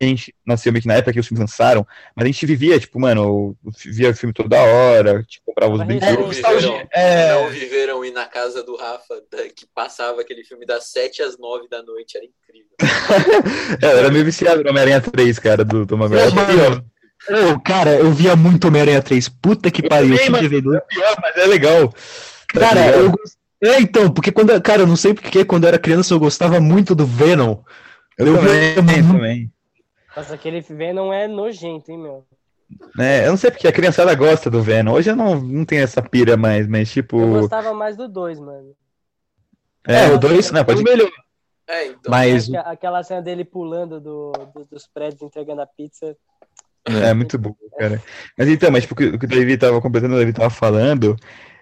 [0.01, 2.79] a gente nasceu meio que na época que os filmes lançaram, mas a gente vivia,
[2.81, 6.19] tipo, mano, via o filme toda hora, tipo, comprava os brinquedos.
[6.19, 7.33] Não viveram, É.
[7.35, 9.15] não viveram ir na casa do Rafa,
[9.57, 12.71] que passava aquele filme das 7 às 9 da noite, era incrível.
[13.83, 16.23] É, eu era meio viciado no Homem-Aranha 3, cara, do Tom Maguire.
[17.29, 19.29] É, cara, eu via muito Homem-Aranha 3.
[19.29, 20.49] Puta que pariu, também, tinha mano.
[20.49, 20.77] DVD.
[20.77, 21.89] É pior, mas é legal.
[22.53, 24.61] Tá Cara, eu gost- É, então, porque quando.
[24.61, 27.63] Cara, eu não sei porque quando eu era criança eu gostava muito do Venom.
[28.19, 29.53] eu, eu também, via muito- também.
[30.17, 32.25] Nossa, aquele Venom é nojento, hein, meu?
[32.99, 34.93] É, eu não sei porque a criançada gosta do Venom.
[34.93, 37.21] Hoje eu não, não tenho essa pira mais, mas tipo.
[37.21, 38.75] Eu gostava mais do 2, mano.
[39.87, 41.11] É, o 2 não, pode melhor.
[41.69, 42.11] É, então.
[42.11, 42.53] Mas.
[42.55, 46.17] Aquela- cena dele pulando do, do- dos prédios entregando a pizza.
[46.87, 48.03] É muito bom, cara.
[48.37, 50.51] Mas então, mas tipo, o que o que o David tava completando, o David tava
[50.51, 51.17] falando,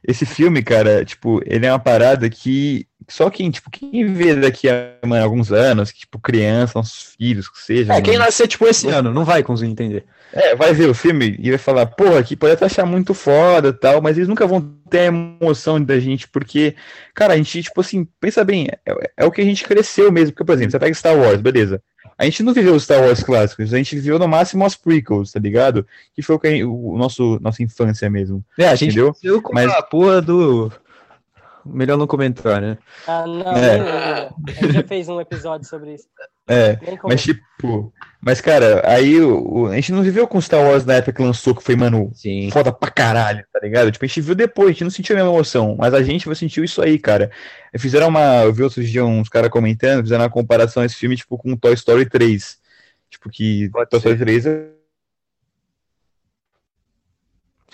[0.07, 4.69] esse filme, cara, tipo, ele é uma parada que só quem, tipo, quem vê daqui
[4.69, 8.47] a mano, alguns anos, que, tipo, criança, nossos filhos, que seja, É, quem mano, nascer,
[8.49, 10.05] tipo, esse ano, não vai conseguir entender.
[10.33, 13.69] é, vai ver o filme e vai falar, porra, aqui pode até achar muito foda
[13.69, 16.75] e tal, mas eles nunca vão ter a emoção da gente, porque,
[17.15, 20.33] cara, a gente, tipo assim, pensa bem, é, é o que a gente cresceu mesmo,
[20.33, 21.83] porque, por exemplo, você pega Star Wars, beleza.
[22.19, 25.33] A gente não viveu os Star Wars clássicos, a gente viveu no máximo as prequels,
[25.33, 25.87] tá ligado?
[26.15, 28.45] Que foi o, que o nosso nossa infância mesmo.
[28.59, 29.43] É, a gente Entendeu?
[29.43, 30.71] com Mas- a porra do.
[31.65, 32.77] Melhor não comentar, né?
[33.07, 34.29] Ah, não, É.
[34.49, 36.07] A gente já fez um episódio sobre isso.
[36.49, 40.85] É, mas tipo, mas cara, aí o, o- a gente não viveu com Star Wars
[40.85, 42.51] na época que lançou, que foi, mano, Sim.
[42.51, 43.93] foda pra caralho, tá ligado?
[43.93, 46.33] Tipo, a gente viu depois, a gente não sentiu a mesma emoção, mas a gente
[46.35, 47.31] sentiu isso aí, cara.
[47.79, 51.39] Fizeram uma, eu vi outros dias uns caras comentando, fizeram uma comparação esse filme, tipo,
[51.39, 52.59] com Toy Story 3.
[53.09, 54.09] Tipo, que Pode Toy ser.
[54.15, 54.69] Story 3, é-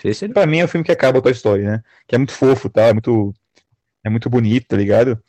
[0.05, 1.83] é- pra mim, é o filme que acaba o Toy Story, né?
[2.07, 2.83] Que é muito fofo, tá?
[2.83, 3.33] É muito,
[4.03, 5.19] é muito bonito, tá ligado?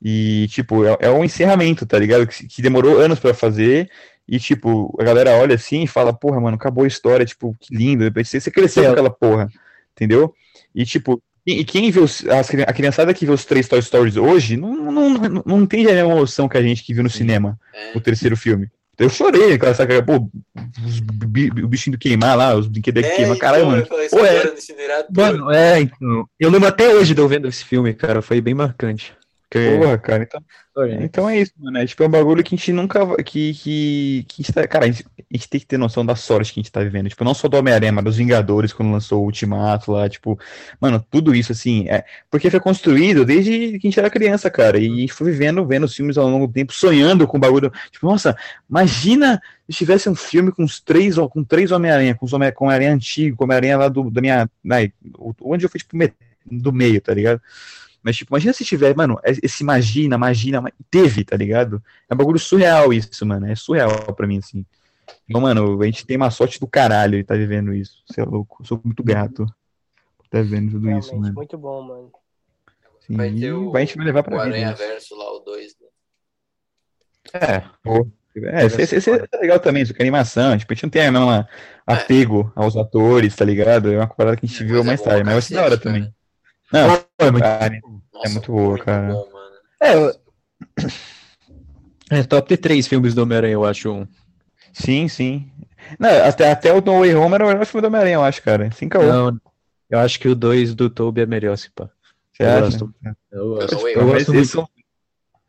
[0.00, 2.26] E, tipo, é, é um encerramento, tá ligado?
[2.26, 3.88] Que, que demorou anos pra fazer.
[4.28, 7.74] E, tipo, a galera olha assim e fala, porra, mano, acabou a história, tipo, que
[7.74, 8.10] lindo.
[8.14, 8.86] Você, você cresceu É.
[8.86, 9.48] com aquela porra,
[9.96, 10.32] entendeu?
[10.74, 13.82] E, tipo, e, quem vê os, as, cri- a criançada que vê os três Toy
[13.82, 17.02] Stories hoje não, não, não, não entende a mesma emoção que a gente que viu
[17.02, 17.96] no cinema, É.
[17.98, 18.68] o terceiro filme.
[18.98, 20.28] Eu chorei, aquela saca, pô,
[20.86, 21.00] os
[21.64, 23.82] o bichinho do queimar lá, os brinquedos que queimam, caralho, então, mano.
[23.82, 25.10] eu falei isso Pô, é- agora no Incinerador.
[25.16, 26.28] Mano, é, então.
[26.38, 28.20] Eu lembro até hoje de eu vendo esse filme, cara.
[28.20, 29.14] Foi bem marcante.
[29.52, 30.42] Porque- Porra, cara, então.
[31.04, 31.76] Então é isso, mano.
[31.76, 33.04] É, tipo, é um bagulho que a gente nunca.
[33.04, 35.76] vai- Que, que, que a gente tá, cara, a gente, a gente tem que ter
[35.78, 37.10] noção da sorte que a gente tá vivendo.
[37.10, 40.08] Tipo, não só do Homem-Aranha, mas dos Vingadores, quando lançou o Ultimato lá.
[40.08, 40.38] Tipo,
[40.80, 41.86] mano, tudo isso, assim.
[41.88, 44.78] É, porque foi construído desde que a gente era criança, cara.
[44.78, 47.40] E a gente foi vivendo, vendo os filmes ao longo do tempo, sonhando com o
[47.40, 47.70] bagulho.
[47.90, 48.34] Tipo, nossa,
[48.70, 49.38] imagina
[49.68, 52.64] se tivesse um filme com os três, ó, com três Homem-Aranha, com os Homem- com
[52.64, 54.48] o Homem-Aranha antigo, com o Homem-Aranha lá do, da minha.
[54.64, 54.90] né,
[55.40, 55.96] onde eu fui, tipo,
[56.50, 57.40] do meio, tá ligado?
[58.02, 61.82] Mas, tipo, imagina se tiver, mano, esse imagina, imagina, ma- teve, tá ligado?
[62.10, 63.46] É um bagulho surreal isso, mano.
[63.46, 64.64] É surreal pra mim, assim.
[65.28, 68.02] Então, mano, a gente tem uma sorte do caralho de tá vivendo isso.
[68.06, 68.58] Você é louco.
[68.60, 69.46] Eu sou muito grato
[70.18, 71.34] por tá vivendo tudo isso, Realmente, mano.
[71.34, 72.12] muito bom, mano.
[73.06, 74.56] Sim, Vai e ter o, a gente vai levar o pra vida.
[74.56, 74.78] Aranha isso.
[74.78, 75.72] Verso lá, o 2.
[75.80, 75.88] Né?
[77.34, 77.62] É,
[78.62, 80.56] É, esse, esse- esse é legal também, isso que é animação.
[80.56, 81.48] Tipo, a gente não tem a mesma
[81.86, 83.92] apego aos atores, tá ligado?
[83.92, 85.62] É uma parada que a gente É, viu é mais tarde, mas vai ser da
[85.64, 86.14] hora também.
[86.72, 87.80] Não, é muito cara,
[88.14, 89.12] Nossa, muito boa, cara.
[89.12, 89.56] bom, mano.
[89.80, 90.14] É, eu-
[92.10, 93.90] é top 3 filmes do Homem-Aranha, eu acho.
[93.90, 94.06] Um.
[94.72, 95.50] sim, sim.
[95.98, 98.42] Não, até, até o No Way Home era o melhor filme do Homem-Aranha, eu acho,
[98.42, 98.70] cara.
[98.70, 99.06] 5 a 1.
[99.08, 99.40] Não,
[99.90, 101.88] eu acho que o 2 do Toby é melhor, se pá.
[102.32, 102.60] Você eu acha?
[102.62, 102.94] gosto.
[103.30, 104.48] Eu, Eu Way eu gosto muito.
[104.48, 104.68] são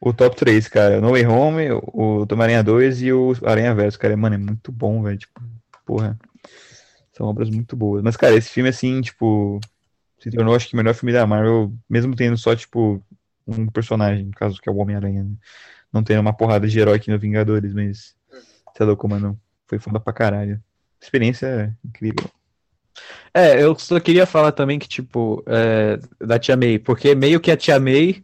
[0.01, 0.99] o top 3, cara.
[0.99, 4.17] No Way Home, o Homem-Aranha 2 e o Aranha Verso, cara.
[4.17, 5.17] Mano, é muito bom, velho.
[5.17, 5.41] Tipo,
[5.85, 6.17] porra.
[7.15, 8.01] São obras muito boas.
[8.03, 9.59] Mas, cara, esse filme, assim, tipo,
[10.23, 13.03] se tornou, acho que, o melhor filme da Marvel, mesmo tendo só, tipo,
[13.45, 15.31] um personagem, no caso, que é o Homem-Aranha, né?
[15.91, 18.15] Não tendo uma porrada de herói aqui no Vingadores, mas.
[18.73, 19.39] Você é louco, mano.
[19.67, 20.63] Foi foda pra caralho.
[20.99, 22.25] Experiência incrível.
[23.33, 27.51] É, eu só queria falar também que, tipo, é, da Tia May, porque meio que
[27.51, 28.23] a Tia May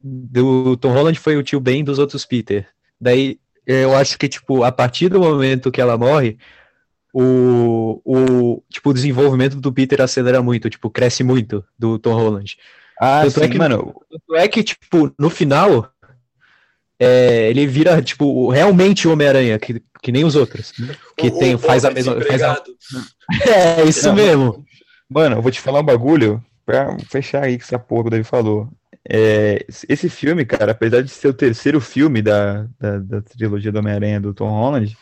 [0.00, 2.68] do Tom Holland foi o tio Ben dos outros Peter.
[3.00, 6.38] Daí eu acho que, tipo, a partir do momento que ela morre,
[7.18, 12.56] o, o, tipo, o desenvolvimento do Peter acelera muito, tipo, cresce muito do Tom Holland.
[13.00, 13.94] Ah, Tanto sim, é que- mano.
[14.10, 15.90] Tanto é que, tipo, no final,
[16.98, 20.72] é, ele vira, tipo, realmente o Homem-Aranha, que, que nem os outros.
[20.78, 20.94] né?
[21.16, 22.12] Que O- tem, o faz a mesma.
[22.22, 22.76] Faz a, desempregado.
[23.80, 24.14] é, isso Não.
[24.14, 24.64] mesmo.
[25.08, 28.10] Mano, eu vou te falar um bagulho pra fechar aí com essa porra que o
[28.10, 28.68] David falou.
[29.08, 33.78] É, esse filme, cara, apesar de ser o terceiro filme da, da, da trilogia do
[33.78, 34.96] Homem-Aranha do Tom Holland,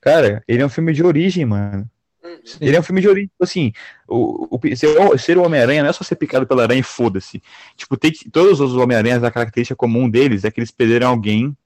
[0.00, 1.88] cara, ele é um filme de origem, mano.
[2.22, 2.38] Uhum.
[2.60, 3.72] Ele é um filme de origem, tipo assim,
[4.06, 6.82] o, o- ser, o- ser o Homem-Aranha não é só ser picado pela aranha e
[6.82, 7.42] foda-se.
[7.76, 11.56] Tipo, tem que, todos os Homem-Aranhas, a característica comum deles é que eles perderam alguém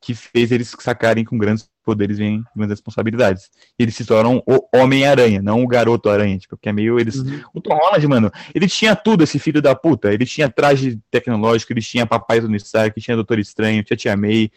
[0.00, 3.50] que fez eles sacarem com grandes poderes vêm grandes responsabilidades.
[3.78, 7.16] E eles se tornam o Homem-Aranha, não o Garoto Aranha, tipo, que é meio eles.
[7.16, 7.40] Uhum.
[7.54, 10.12] O Tom Holland, mano, ele tinha tudo, esse filho da puta.
[10.12, 14.50] Ele tinha traje tecnológico, ele tinha Papai do Stark, tinha Doutor Estranho, tinha Tia May,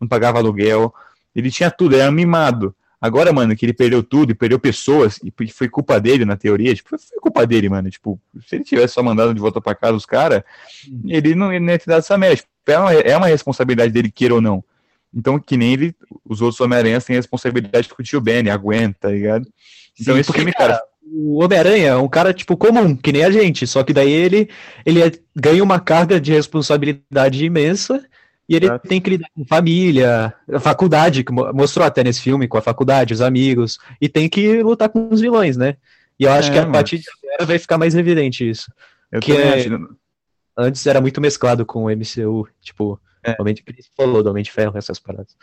[0.00, 0.92] não pagava aluguel.
[1.34, 2.74] Ele tinha tudo, era mimado.
[3.00, 6.72] Agora, mano, que ele perdeu tudo e perdeu pessoas, e foi culpa dele, na teoria,
[6.72, 7.90] tipo, foi culpa dele, mano.
[7.90, 10.42] Tipo, se ele tivesse só mandado de volta pra casa os caras,
[11.04, 12.36] ele não, ele não ia ter dado essa merda.
[12.36, 14.62] Tipo, é, uma, é uma responsabilidade dele, queira ou não.
[15.12, 18.96] Então, que nem ele, os outros Homem-Aranhas têm a responsabilidade com o tio Ben, aguenta,
[19.00, 19.46] tá ligado?
[20.00, 20.80] Então, Sim, esse porque, filme, cara,
[21.12, 24.48] O Homem-Aranha é um cara, tipo, comum, que nem a gente, só que daí ele,
[24.86, 28.02] ele é- ganha uma carga de responsabilidade imensa
[28.52, 28.86] e ele Exato.
[28.86, 33.14] tem que lidar com família, faculdade, que mo- mostrou até nesse filme, com a faculdade,
[33.14, 35.76] os amigos, e tem que lutar com os vilões, né?
[36.20, 36.72] E eu acho É, que a mano.
[36.74, 38.70] partir de agora vai ficar mais evidente isso.
[39.10, 39.88] eu que é- acho.
[40.56, 43.36] Antes era muito mesclado com o MCU, tipo, É.
[43.40, 43.54] Homem
[43.96, 45.34] falou do Homem de Ferro, essas paradas.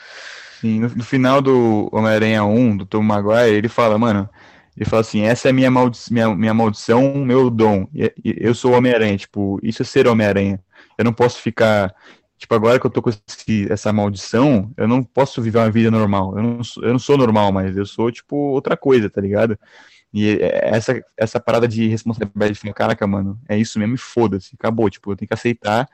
[0.61, 4.29] Sim, no, no final do Homem-Aranha 1, do Tom Maguire, ele fala, mano,
[4.77, 7.87] ele fala assim, essa é minha, maldi minha, minha maldição, meu dom.
[8.23, 10.59] Eu sou Homem-Aranha, tipo, isso é ser Homem-Aranha.
[10.97, 11.93] Eu não posso ficar,
[12.39, 15.91] tipo, agora que eu tô com esse- essa maldição, eu não posso viver uma vida
[15.91, 16.35] normal.
[16.37, 19.59] Eu não, sou- eu não sou normal, mas eu sou, tipo, outra coisa, tá ligado?
[20.11, 23.97] E é- essa, essa parada de responsabilidade, de falar, caraca, mano, é isso mesmo e
[23.97, 25.87] foda-se, acabou, tipo, eu tenho que aceitar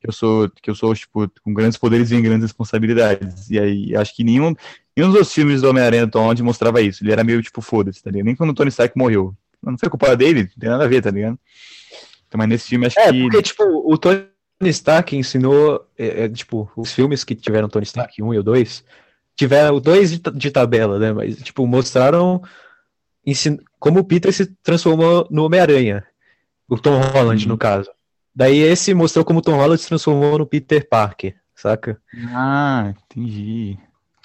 [0.00, 3.50] que eu sou, que eu sou, tipo, com grandes poderes vem grandes responsabilidades.
[3.50, 4.54] E aí, acho que nenhum,
[4.96, 7.02] nenhum dos filmes do Homem-Aranha do Tom Holland mostrava isso.
[7.02, 8.26] Ele era meio, tipo, foda-se, tá ligado?
[8.26, 9.34] Nem quando o Tony Stark morreu.
[9.60, 11.36] Não foi culpa dele, não tem nada a ver, tá ligado?
[12.28, 13.20] Então, mas nesse filme, acho É, que...
[13.22, 14.24] porque, tipo, o Tony
[14.66, 18.84] Stark ensinou, é, é, tipo, os filmes que tiveram Tony Stark 1 e o 2,
[19.36, 21.12] tiveram dois de, ta- de tabela, né?
[21.12, 22.42] Mas, tipo, mostraram
[23.24, 26.04] ensin- como o Peter se transformou no Homem-Aranha.
[26.68, 27.50] O Tom Holland, Uhum.
[27.50, 27.88] no caso.
[28.34, 32.00] Daí esse mostrou como o Tom Holland se transformou no Peter Parker, saca?
[32.30, 33.78] Ah, entendi.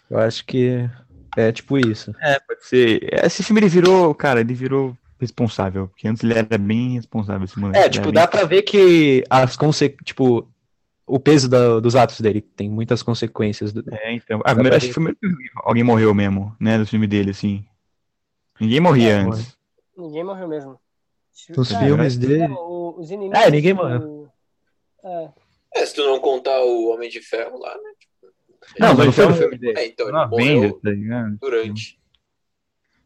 [0.10, 0.88] Eu acho que
[1.38, 2.14] é tipo isso.
[2.22, 3.08] É, pode ser.
[3.24, 5.88] Esse filme, ele virou, cara, ele virou responsável.
[5.88, 7.78] Porque antes ele era bem responsável, esse moleque.
[7.86, 9.90] É, tipo, dá pra ver que as conse...
[10.04, 10.48] tipo,
[11.06, 13.72] o peso da- dos atos dele tem muitas consequências.
[13.74, 14.42] do- É, então.
[14.46, 16.78] Ah, primeiro, acho que foi o primeiro que alguém morreu mesmo, né?
[16.78, 17.66] Do filme dele, assim.
[18.60, 19.58] Ninguém morria É, antes.
[19.98, 20.80] Ninguém morreu mesmo.
[21.58, 22.48] Os Cara, filmes é, dele.
[22.54, 23.40] o- os inimigos.
[23.44, 24.30] É, ninguém morreu.
[25.04, 25.30] É,
[25.76, 28.30] É, se tu não contar o Homem de Ferro lá, né?
[28.80, 29.80] Não, mas mas não foi então- no filme dele.
[29.80, 32.00] É, então ele Não, morreu Avengers, tá durante.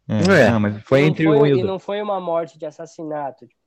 [0.10, 0.50] É, É.
[0.52, 1.66] não, mas Foi não entre foi, um e o e dois.
[1.66, 3.46] não foi uma morte de assassinato.
[3.48, 3.60] tipo,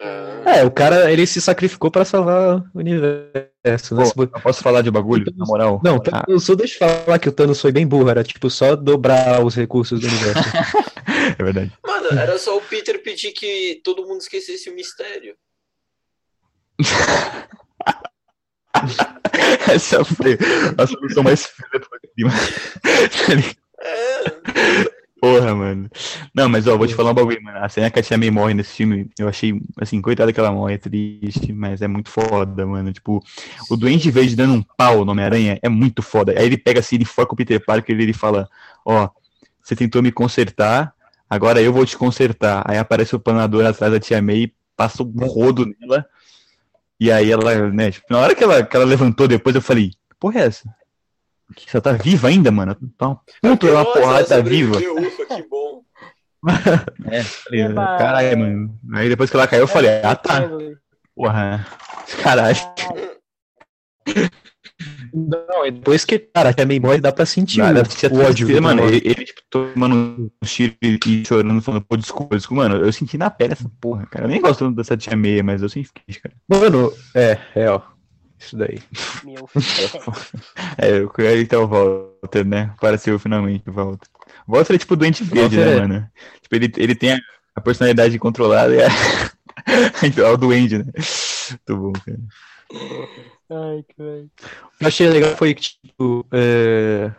[0.00, 4.04] Ah, É, o cara, ele se sacrificou pra salvar o universo, né?
[4.14, 5.80] Pô, eu posso falar de bagulho, na moral?
[5.84, 8.48] Não, Ah, eu só deixa eu falar que o Thanos foi bem burro, era tipo
[8.50, 10.40] só dobrar os recursos do universo.
[11.38, 11.72] é verdade.
[11.84, 15.36] Mano, era só o Peter pedir que todo mundo esquecesse o mistério.
[19.72, 20.38] Essa foi
[20.76, 22.30] a solução mais filha do clima.
[23.80, 24.88] É,
[25.20, 25.90] Porra, mano.
[26.32, 27.58] Não, mas ó, vou te falar um bagulho, mano.
[27.58, 30.52] A cena que a Tia May morre nesse filme, eu achei, assim, coitada que ela
[30.52, 32.92] morre, é triste, mas é muito foda, mano.
[32.92, 33.20] Tipo,
[33.68, 36.32] o Duende Verde dando um pau no Homem-Aranha é muito foda.
[36.38, 38.48] Aí ele pega assim, ele foca o Peter Parker e ele fala:
[38.84, 39.08] Ó,
[39.60, 40.94] você tentou me consertar,
[41.28, 42.62] agora eu vou te consertar.
[42.64, 46.06] Aí aparece o planador atrás da Tia May, passa o rodo nela.
[47.00, 49.90] E aí ela, né, tipo, na hora que ela, que ela levantou depois, eu falei:
[49.90, 50.77] Que porra é essa?
[51.54, 52.76] Que Você tá viva ainda, mano?
[52.96, 54.76] Tá uma puta, uma Nossa, porrada, tá viva.
[54.78, 55.82] Ufa, que bom.
[57.10, 57.98] É, falei, Eba.
[57.98, 58.78] caralho, mano.
[58.94, 60.48] Aí depois que ela caiu, eu falei, ah tá,
[61.14, 61.66] porra.
[62.22, 62.56] Caralho.
[65.12, 68.24] Não, e depois que, cara, que a May morre, dá pra sentir Nada, o, o
[68.24, 68.62] ódio.
[68.62, 72.84] mano, ele, ele, tipo, tomando um tiro e e chorando, falando, pô, desculpa, desculpa, mano,
[72.84, 74.26] eu senti na pele essa porra, cara.
[74.26, 75.90] Eu nem gosto tanto dessa tia meia, mas eu senti,
[76.22, 76.34] cara.
[76.48, 77.80] Mano, é, é, ó.
[78.38, 78.78] Isso daí.
[79.24, 79.48] Meu
[80.78, 82.70] É, eu- aí tá o Walter, né?
[82.76, 84.08] Apareceu finalmente o Walter.
[84.46, 85.80] O Walter é tipo doente verde, Walter né, é.
[85.80, 86.10] mano?
[86.42, 87.18] Tipo, ele, ele tem a,
[87.56, 88.88] a personalidade controlada e a...
[90.22, 90.84] é o doente, né?
[90.86, 92.18] Muito bom, cara.
[93.50, 94.30] Ai, que velho.
[94.74, 97.10] O que eu achei legal foi que, tipo, é,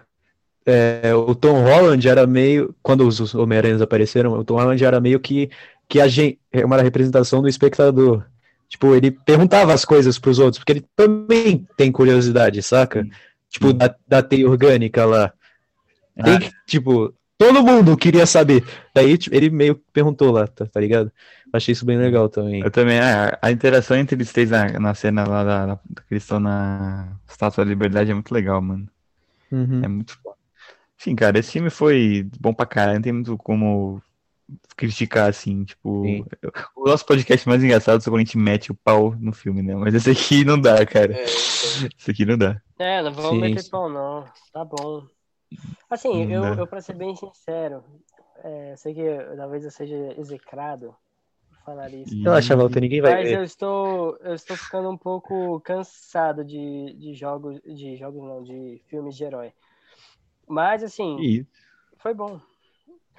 [0.65, 2.75] é, o Tom Holland era meio.
[2.83, 5.49] Quando os Homem-Aranhas apareceram, o Tom Holland era meio que,
[5.87, 8.23] que a gente, é uma representação do espectador.
[8.69, 13.03] Tipo, ele perguntava as coisas pros outros, porque ele também tem curiosidade, saca?
[13.03, 13.09] Sim.
[13.49, 15.33] Tipo, da, da teia orgânica lá.
[16.23, 16.39] Tem Ah.
[16.39, 18.63] que, tipo, todo mundo queria saber.
[18.93, 21.11] Daí, tipo, ele meio que perguntou lá, tá, tá ligado?
[21.51, 22.61] Achei isso bem legal também.
[22.61, 25.79] Eu também, a, a interação entre eles três na, na cena lá da,
[26.11, 28.87] estão na Estátua da Liberdade é muito legal, mano.
[29.51, 29.83] Uhum.
[29.83, 30.35] É muito foda.
[30.99, 33.99] Enfim, cara, esse filme foi bom pra caralho, não tem muito como
[34.75, 36.03] criticar, assim, tipo...
[36.03, 36.25] Sim.
[36.75, 39.75] O nosso podcast mais engraçado é quando a gente mete o pau no filme, né?
[39.75, 41.13] Mas esse aqui não dá, cara.
[41.13, 41.89] É, então.
[41.97, 42.61] Esse aqui não dá.
[42.77, 43.69] É, não vamos Sim, meter sim.
[43.69, 44.25] pau, não.
[44.53, 45.05] Tá bom.
[45.89, 46.61] Assim, Não eu, dá.
[46.61, 47.83] eu pra ser bem sincero,
[48.43, 50.95] é, sei que eu- talvez eu seja execrado
[51.49, 52.15] por falar isso.
[52.21, 57.15] Relaxa, Walter, ninguém vai Mas eu estou, eu estou ficando um pouco cansado de, de
[57.15, 59.51] jogos, de jogos não, de filmes de herói.
[60.47, 61.47] Mas assim, Ih,
[61.97, 62.39] foi bom.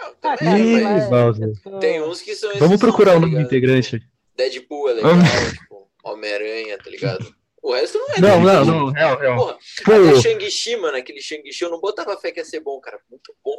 [0.01, 3.21] Não, Ah, também, cara, Ih, mas é- Tem uns que são Vamos procurar tá o
[3.21, 4.01] nome do integrante.
[4.37, 5.13] Deadpool é legal,
[5.53, 7.35] tipo, Homem-Aranha, tá ligado?
[7.63, 8.21] O resto não é.
[8.21, 9.37] Não, não, não, real, real.
[9.37, 12.81] Porra, Pô, até Shang-Chi, mano, aquele Shang-Chi, eu não botava fé que ia ser bom,
[12.81, 12.99] cara.
[13.11, 13.55] Muito bom.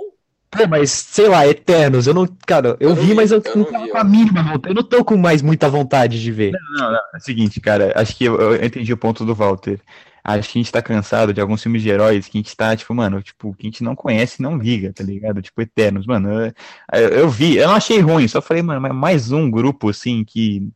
[0.50, 2.26] pô, mas sei lá, Eternos, eu não.
[2.48, 4.04] Cara, eu, Eu não vi, vi, mas eu, eu não não tava vi, com a
[4.04, 4.70] mínima vontade.
[4.70, 6.52] Eu não tô com mais muita vontade de ver.
[6.52, 9.80] Não, não, é o seguinte, cara, acho que eu, eu entendi o ponto do Walter.
[10.24, 12.76] Acho que a gente tá cansado de alguns filmes de heróis que a gente tá,
[12.76, 15.42] tipo, mano, tipo, que a gente não conhece e não liga, tá ligado?
[15.42, 16.30] Tipo, Eternos, mano.
[16.94, 20.24] Eu, eu, vi, eu não achei ruim, só falei, mano, mas mais um grupo, assim,
[20.24, 20.68] que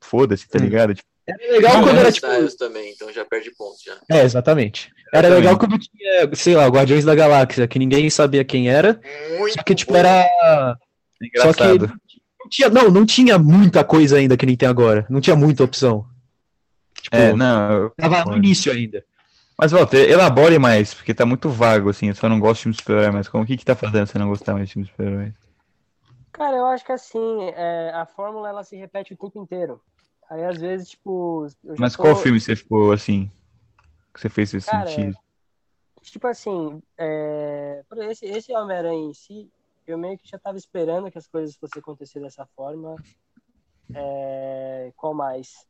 [0.00, 0.62] foda-se, tá Hum.
[0.62, 0.94] ligado?
[0.94, 2.26] Tipo, Era legal Não, quando é era tipo.
[2.58, 3.94] Também, então já perde ponto já.
[4.10, 4.90] É, exatamente.
[5.12, 5.36] Era Exatamente.
[5.44, 9.00] legal quando tinha, sei lá, Guardiões da Galáxia, que ninguém sabia quem era.
[9.38, 9.98] Muito Só que, tipo, bom.
[9.98, 10.24] era.
[11.36, 11.92] Só que engraçado.
[12.40, 15.06] não tinha, não, não tinha muita coisa ainda que nem tem agora.
[15.08, 16.04] Não tinha muita opção.
[17.02, 19.04] Tipo, É, não, eu- tava no início ainda.
[19.58, 22.76] mas Walter, elabore mais, porque tá muito vago, assim, eu só não gosto de filmes
[22.76, 24.88] de super-herói, mas como o que que tá fazendo você não gostar mais de filmes
[24.88, 25.32] de super-herói?
[26.32, 29.82] Cara, eu acho que assim, é, a fórmula ela se repete o tempo inteiro.
[30.30, 31.46] Aí às vezes, tipo.
[31.64, 33.30] eu já Mas tô- qual filme você ficou, assim,
[34.14, 35.18] que você fez esse Cara, sentido?
[36.02, 39.50] Tipo assim, é, esse, esse Homem-Aranha em si,
[39.86, 42.96] eu meio que já tava esperando que as coisas fossem acontecer dessa forma.
[43.92, 45.66] É, qual mais?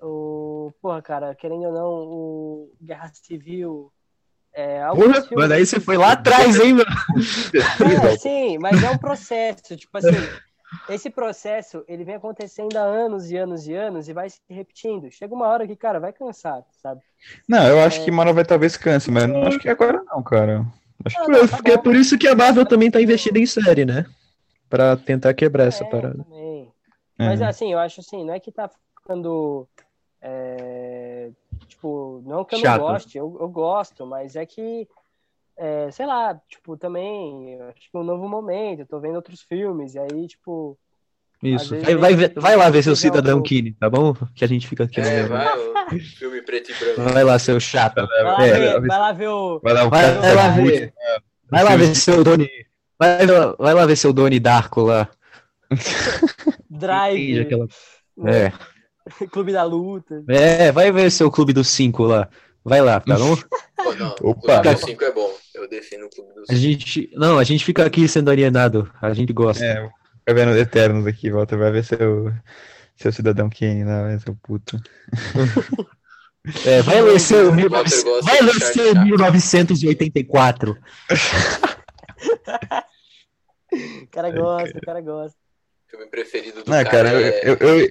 [0.00, 3.92] O, porra, cara, querendo ou não, o Guerra Civil.
[4.52, 6.90] É, Porra, filmes mas aí você foi lá atrás, hein, mano?
[8.04, 9.76] É, sim, mas é um processo.
[9.76, 10.16] Tipo assim,
[10.88, 15.10] esse processo ele vem acontecendo há anos e anos e anos e vai se repetindo.
[15.10, 17.00] Chega uma hora que, cara, vai cansar, sabe?
[17.48, 18.04] Não, eu acho É.
[18.04, 20.64] que Marvel talvez canse, mas não acho que agora não, cara.
[21.04, 23.46] Acho que Não, não, tá é por isso que a Marvel também tá investindo em
[23.46, 24.04] série, né?
[24.68, 26.24] Pra tentar quebrar essa É, parada.
[26.24, 26.72] também.
[27.16, 27.46] Mas É.
[27.46, 29.68] assim, eu acho assim, não é que tá ficando.
[30.20, 31.30] É,
[31.66, 32.80] tipo, não que eu Chato.
[32.80, 34.88] não goste, eu, eu gosto, mas é que,
[35.56, 39.42] é, sei lá, tipo, também, acho que é um novo momento, eu tô vendo outros
[39.42, 40.78] filmes, e aí, tipo,
[41.42, 41.76] Isso.
[41.80, 43.40] Vai, vai, ver- vai lá ver seu um Cidadão.
[43.40, 44.12] Kine, tá bom?
[44.34, 45.00] Que a gente fica aqui.
[45.00, 47.12] É, no- vai, o filme preto e branco.
[47.12, 47.94] Vai lá, seu chato.
[48.06, 49.60] vai lá, É, ver, vai lá ver o.
[49.60, 50.92] Vai lá, o Vai, lá ver.
[51.48, 52.48] Vai lá ver seu Doni.
[52.98, 55.08] Vai, lá- vai lá ver seu Doni Darko lá.
[56.68, 57.66] Drive, aquela-
[58.16, 58.52] né, É,
[59.30, 60.22] Clube da Luta.
[60.28, 62.28] é, vai ver seu clube dos cinco lá.
[62.64, 63.36] Vai lá, tá bom?
[63.76, 64.58] Pô, não, Opa.
[64.58, 65.34] o Clube dos 5 é bom.
[65.54, 67.10] Eu defino o Clube dos A gente.
[67.14, 68.90] Não, a gente fica aqui sendo alienado.
[69.00, 69.64] A gente gosta.
[69.64, 69.88] É,
[70.26, 72.32] vai vendo Eternos aqui, volta, vai ver seu,
[72.96, 74.76] seu Cidadão Kane lá, vai, seu puto.
[76.66, 77.68] É, vai ler seu, O 19...
[77.68, 79.04] Walter gosta vai ler seu Chaplin.
[79.10, 80.78] 1984.
[83.72, 85.38] O cara gosta, o cara gosta.
[85.88, 87.88] filme preferido do Não, cara, eu, é eu, eu.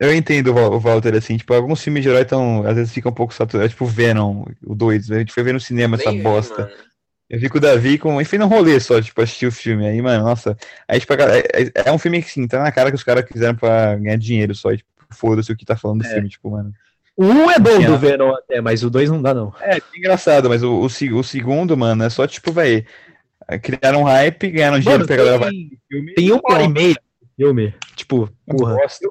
[0.00, 3.12] Eu entendo o Walter, assim, tipo, alguns filmes de herói tão, às vezes fica um
[3.12, 6.62] pouco saturados, tipo Venom, o 2, a gente foi ver no cinema essa bosta.
[6.62, 6.88] mano.
[7.30, 9.86] Eu vi com o Davi, com, enfim, num rolê só, tipo, assistir o filme.
[9.86, 10.56] Aí, mano, nossa.
[10.88, 13.24] Aí, tipo, cara- é, é um filme que, assim, tá na cara que os caras
[13.26, 14.70] quiseram pra ganhar dinheiro só.
[14.72, 16.14] E, tipo, foda-se o que tá falando do É.
[16.14, 16.72] filme, tipo, mano.
[17.14, 19.52] O 1 é bom Tinha- do Venom até, mas o 2 não dá, não.
[19.60, 22.86] É, engraçado, mas o, o, o segundo, mano, é só, tipo, véi.
[23.62, 25.50] Criaram um hype, ganharam dinheiro Mano, pra galera vai
[26.16, 26.96] tem, uma hora e meia
[27.36, 27.74] filme.
[27.96, 28.76] Tipo, porra.
[28.76, 29.06] Bosta.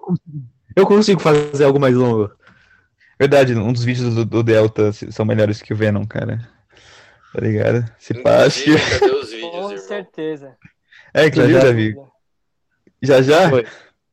[0.78, 2.32] Eu consigo fazer algo mais longo.
[3.20, 6.48] Verdade, um dos vídeos do, do Delta são melhores que o Venom, cara.
[7.34, 7.84] Tá ligado?
[7.98, 8.60] Se passa.
[8.64, 9.78] Cadê os vídeos, Com irmão?
[9.80, 10.56] certeza.
[11.16, 11.66] É, inclusive, Já, já.
[11.66, 11.96] Davi.
[13.02, 13.50] Já já?
[13.50, 13.66] Foi.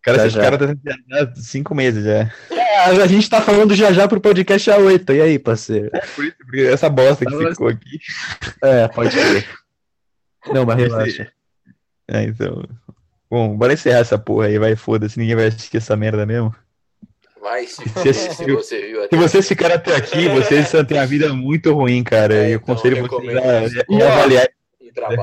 [0.02, 0.42] Cara, Já, esse já.
[0.42, 0.74] cara tá
[1.12, 2.30] há cinco meses já.
[2.50, 5.12] É, a gente tá falando já já pro podcast a 8.
[5.12, 5.90] E aí, parceiro?
[6.16, 7.98] Por isso, porque essa bosta que ficou aqui.
[8.62, 9.46] É, pode ser.
[10.46, 11.30] Não, mas relaxa.
[12.08, 12.62] É, então.
[13.34, 16.54] Bom, bora encerrar essa porra aí, vai, foda-se, ninguém vai assistir essa merda mesmo.
[17.40, 21.04] Vai, se, Se- se você viu Se até vocês ficaram até aqui, vocês têm uma
[21.04, 22.32] vida muito ruim, cara.
[22.32, 23.38] É, e eu então, aconselho vocês recomendo.
[24.02, 24.48] a, a avaliar.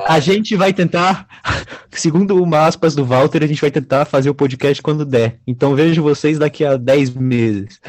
[0.10, 1.26] A gente vai tentar,
[1.90, 5.40] segundo uma aspas do Walter, a gente vai tentar fazer o podcast quando der.
[5.48, 7.80] Então vejo vocês daqui a 10 meses.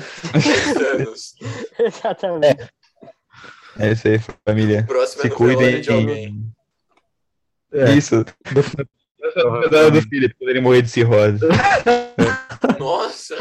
[0.94, 1.34] anos.
[1.80, 2.68] Exatamente.
[3.76, 4.82] É isso aí, família.
[4.82, 5.80] O próximo Se é no velório cuidem.
[5.80, 6.46] de alguém.
[7.72, 7.90] É.
[7.94, 8.24] Isso.
[9.34, 11.46] Do- do Felipe, quando ele morrer de cirrose.
[12.78, 13.34] Nossa!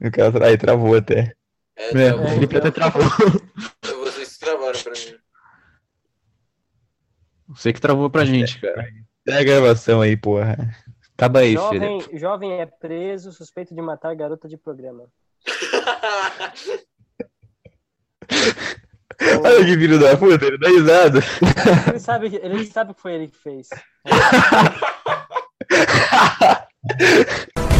[0.00, 1.34] O cara aí travou até.
[1.76, 2.28] É, É, o.
[2.28, 3.02] Felipe até travou.
[4.04, 5.18] Vocês travaram pra mim.
[7.48, 8.88] Você que travou pra gente, cara.
[9.28, 10.56] É a gravação aí, porra.
[11.16, 12.00] Acaba aí, filho.
[12.00, 15.08] Jovem, jovem é preso, suspeito de matar garota de programa.
[19.20, 20.16] Então, Olha que filho da é.
[20.16, 21.20] puta, ele dá risada.
[21.88, 23.68] Ele sabe, ele sabe que foi ele que fez.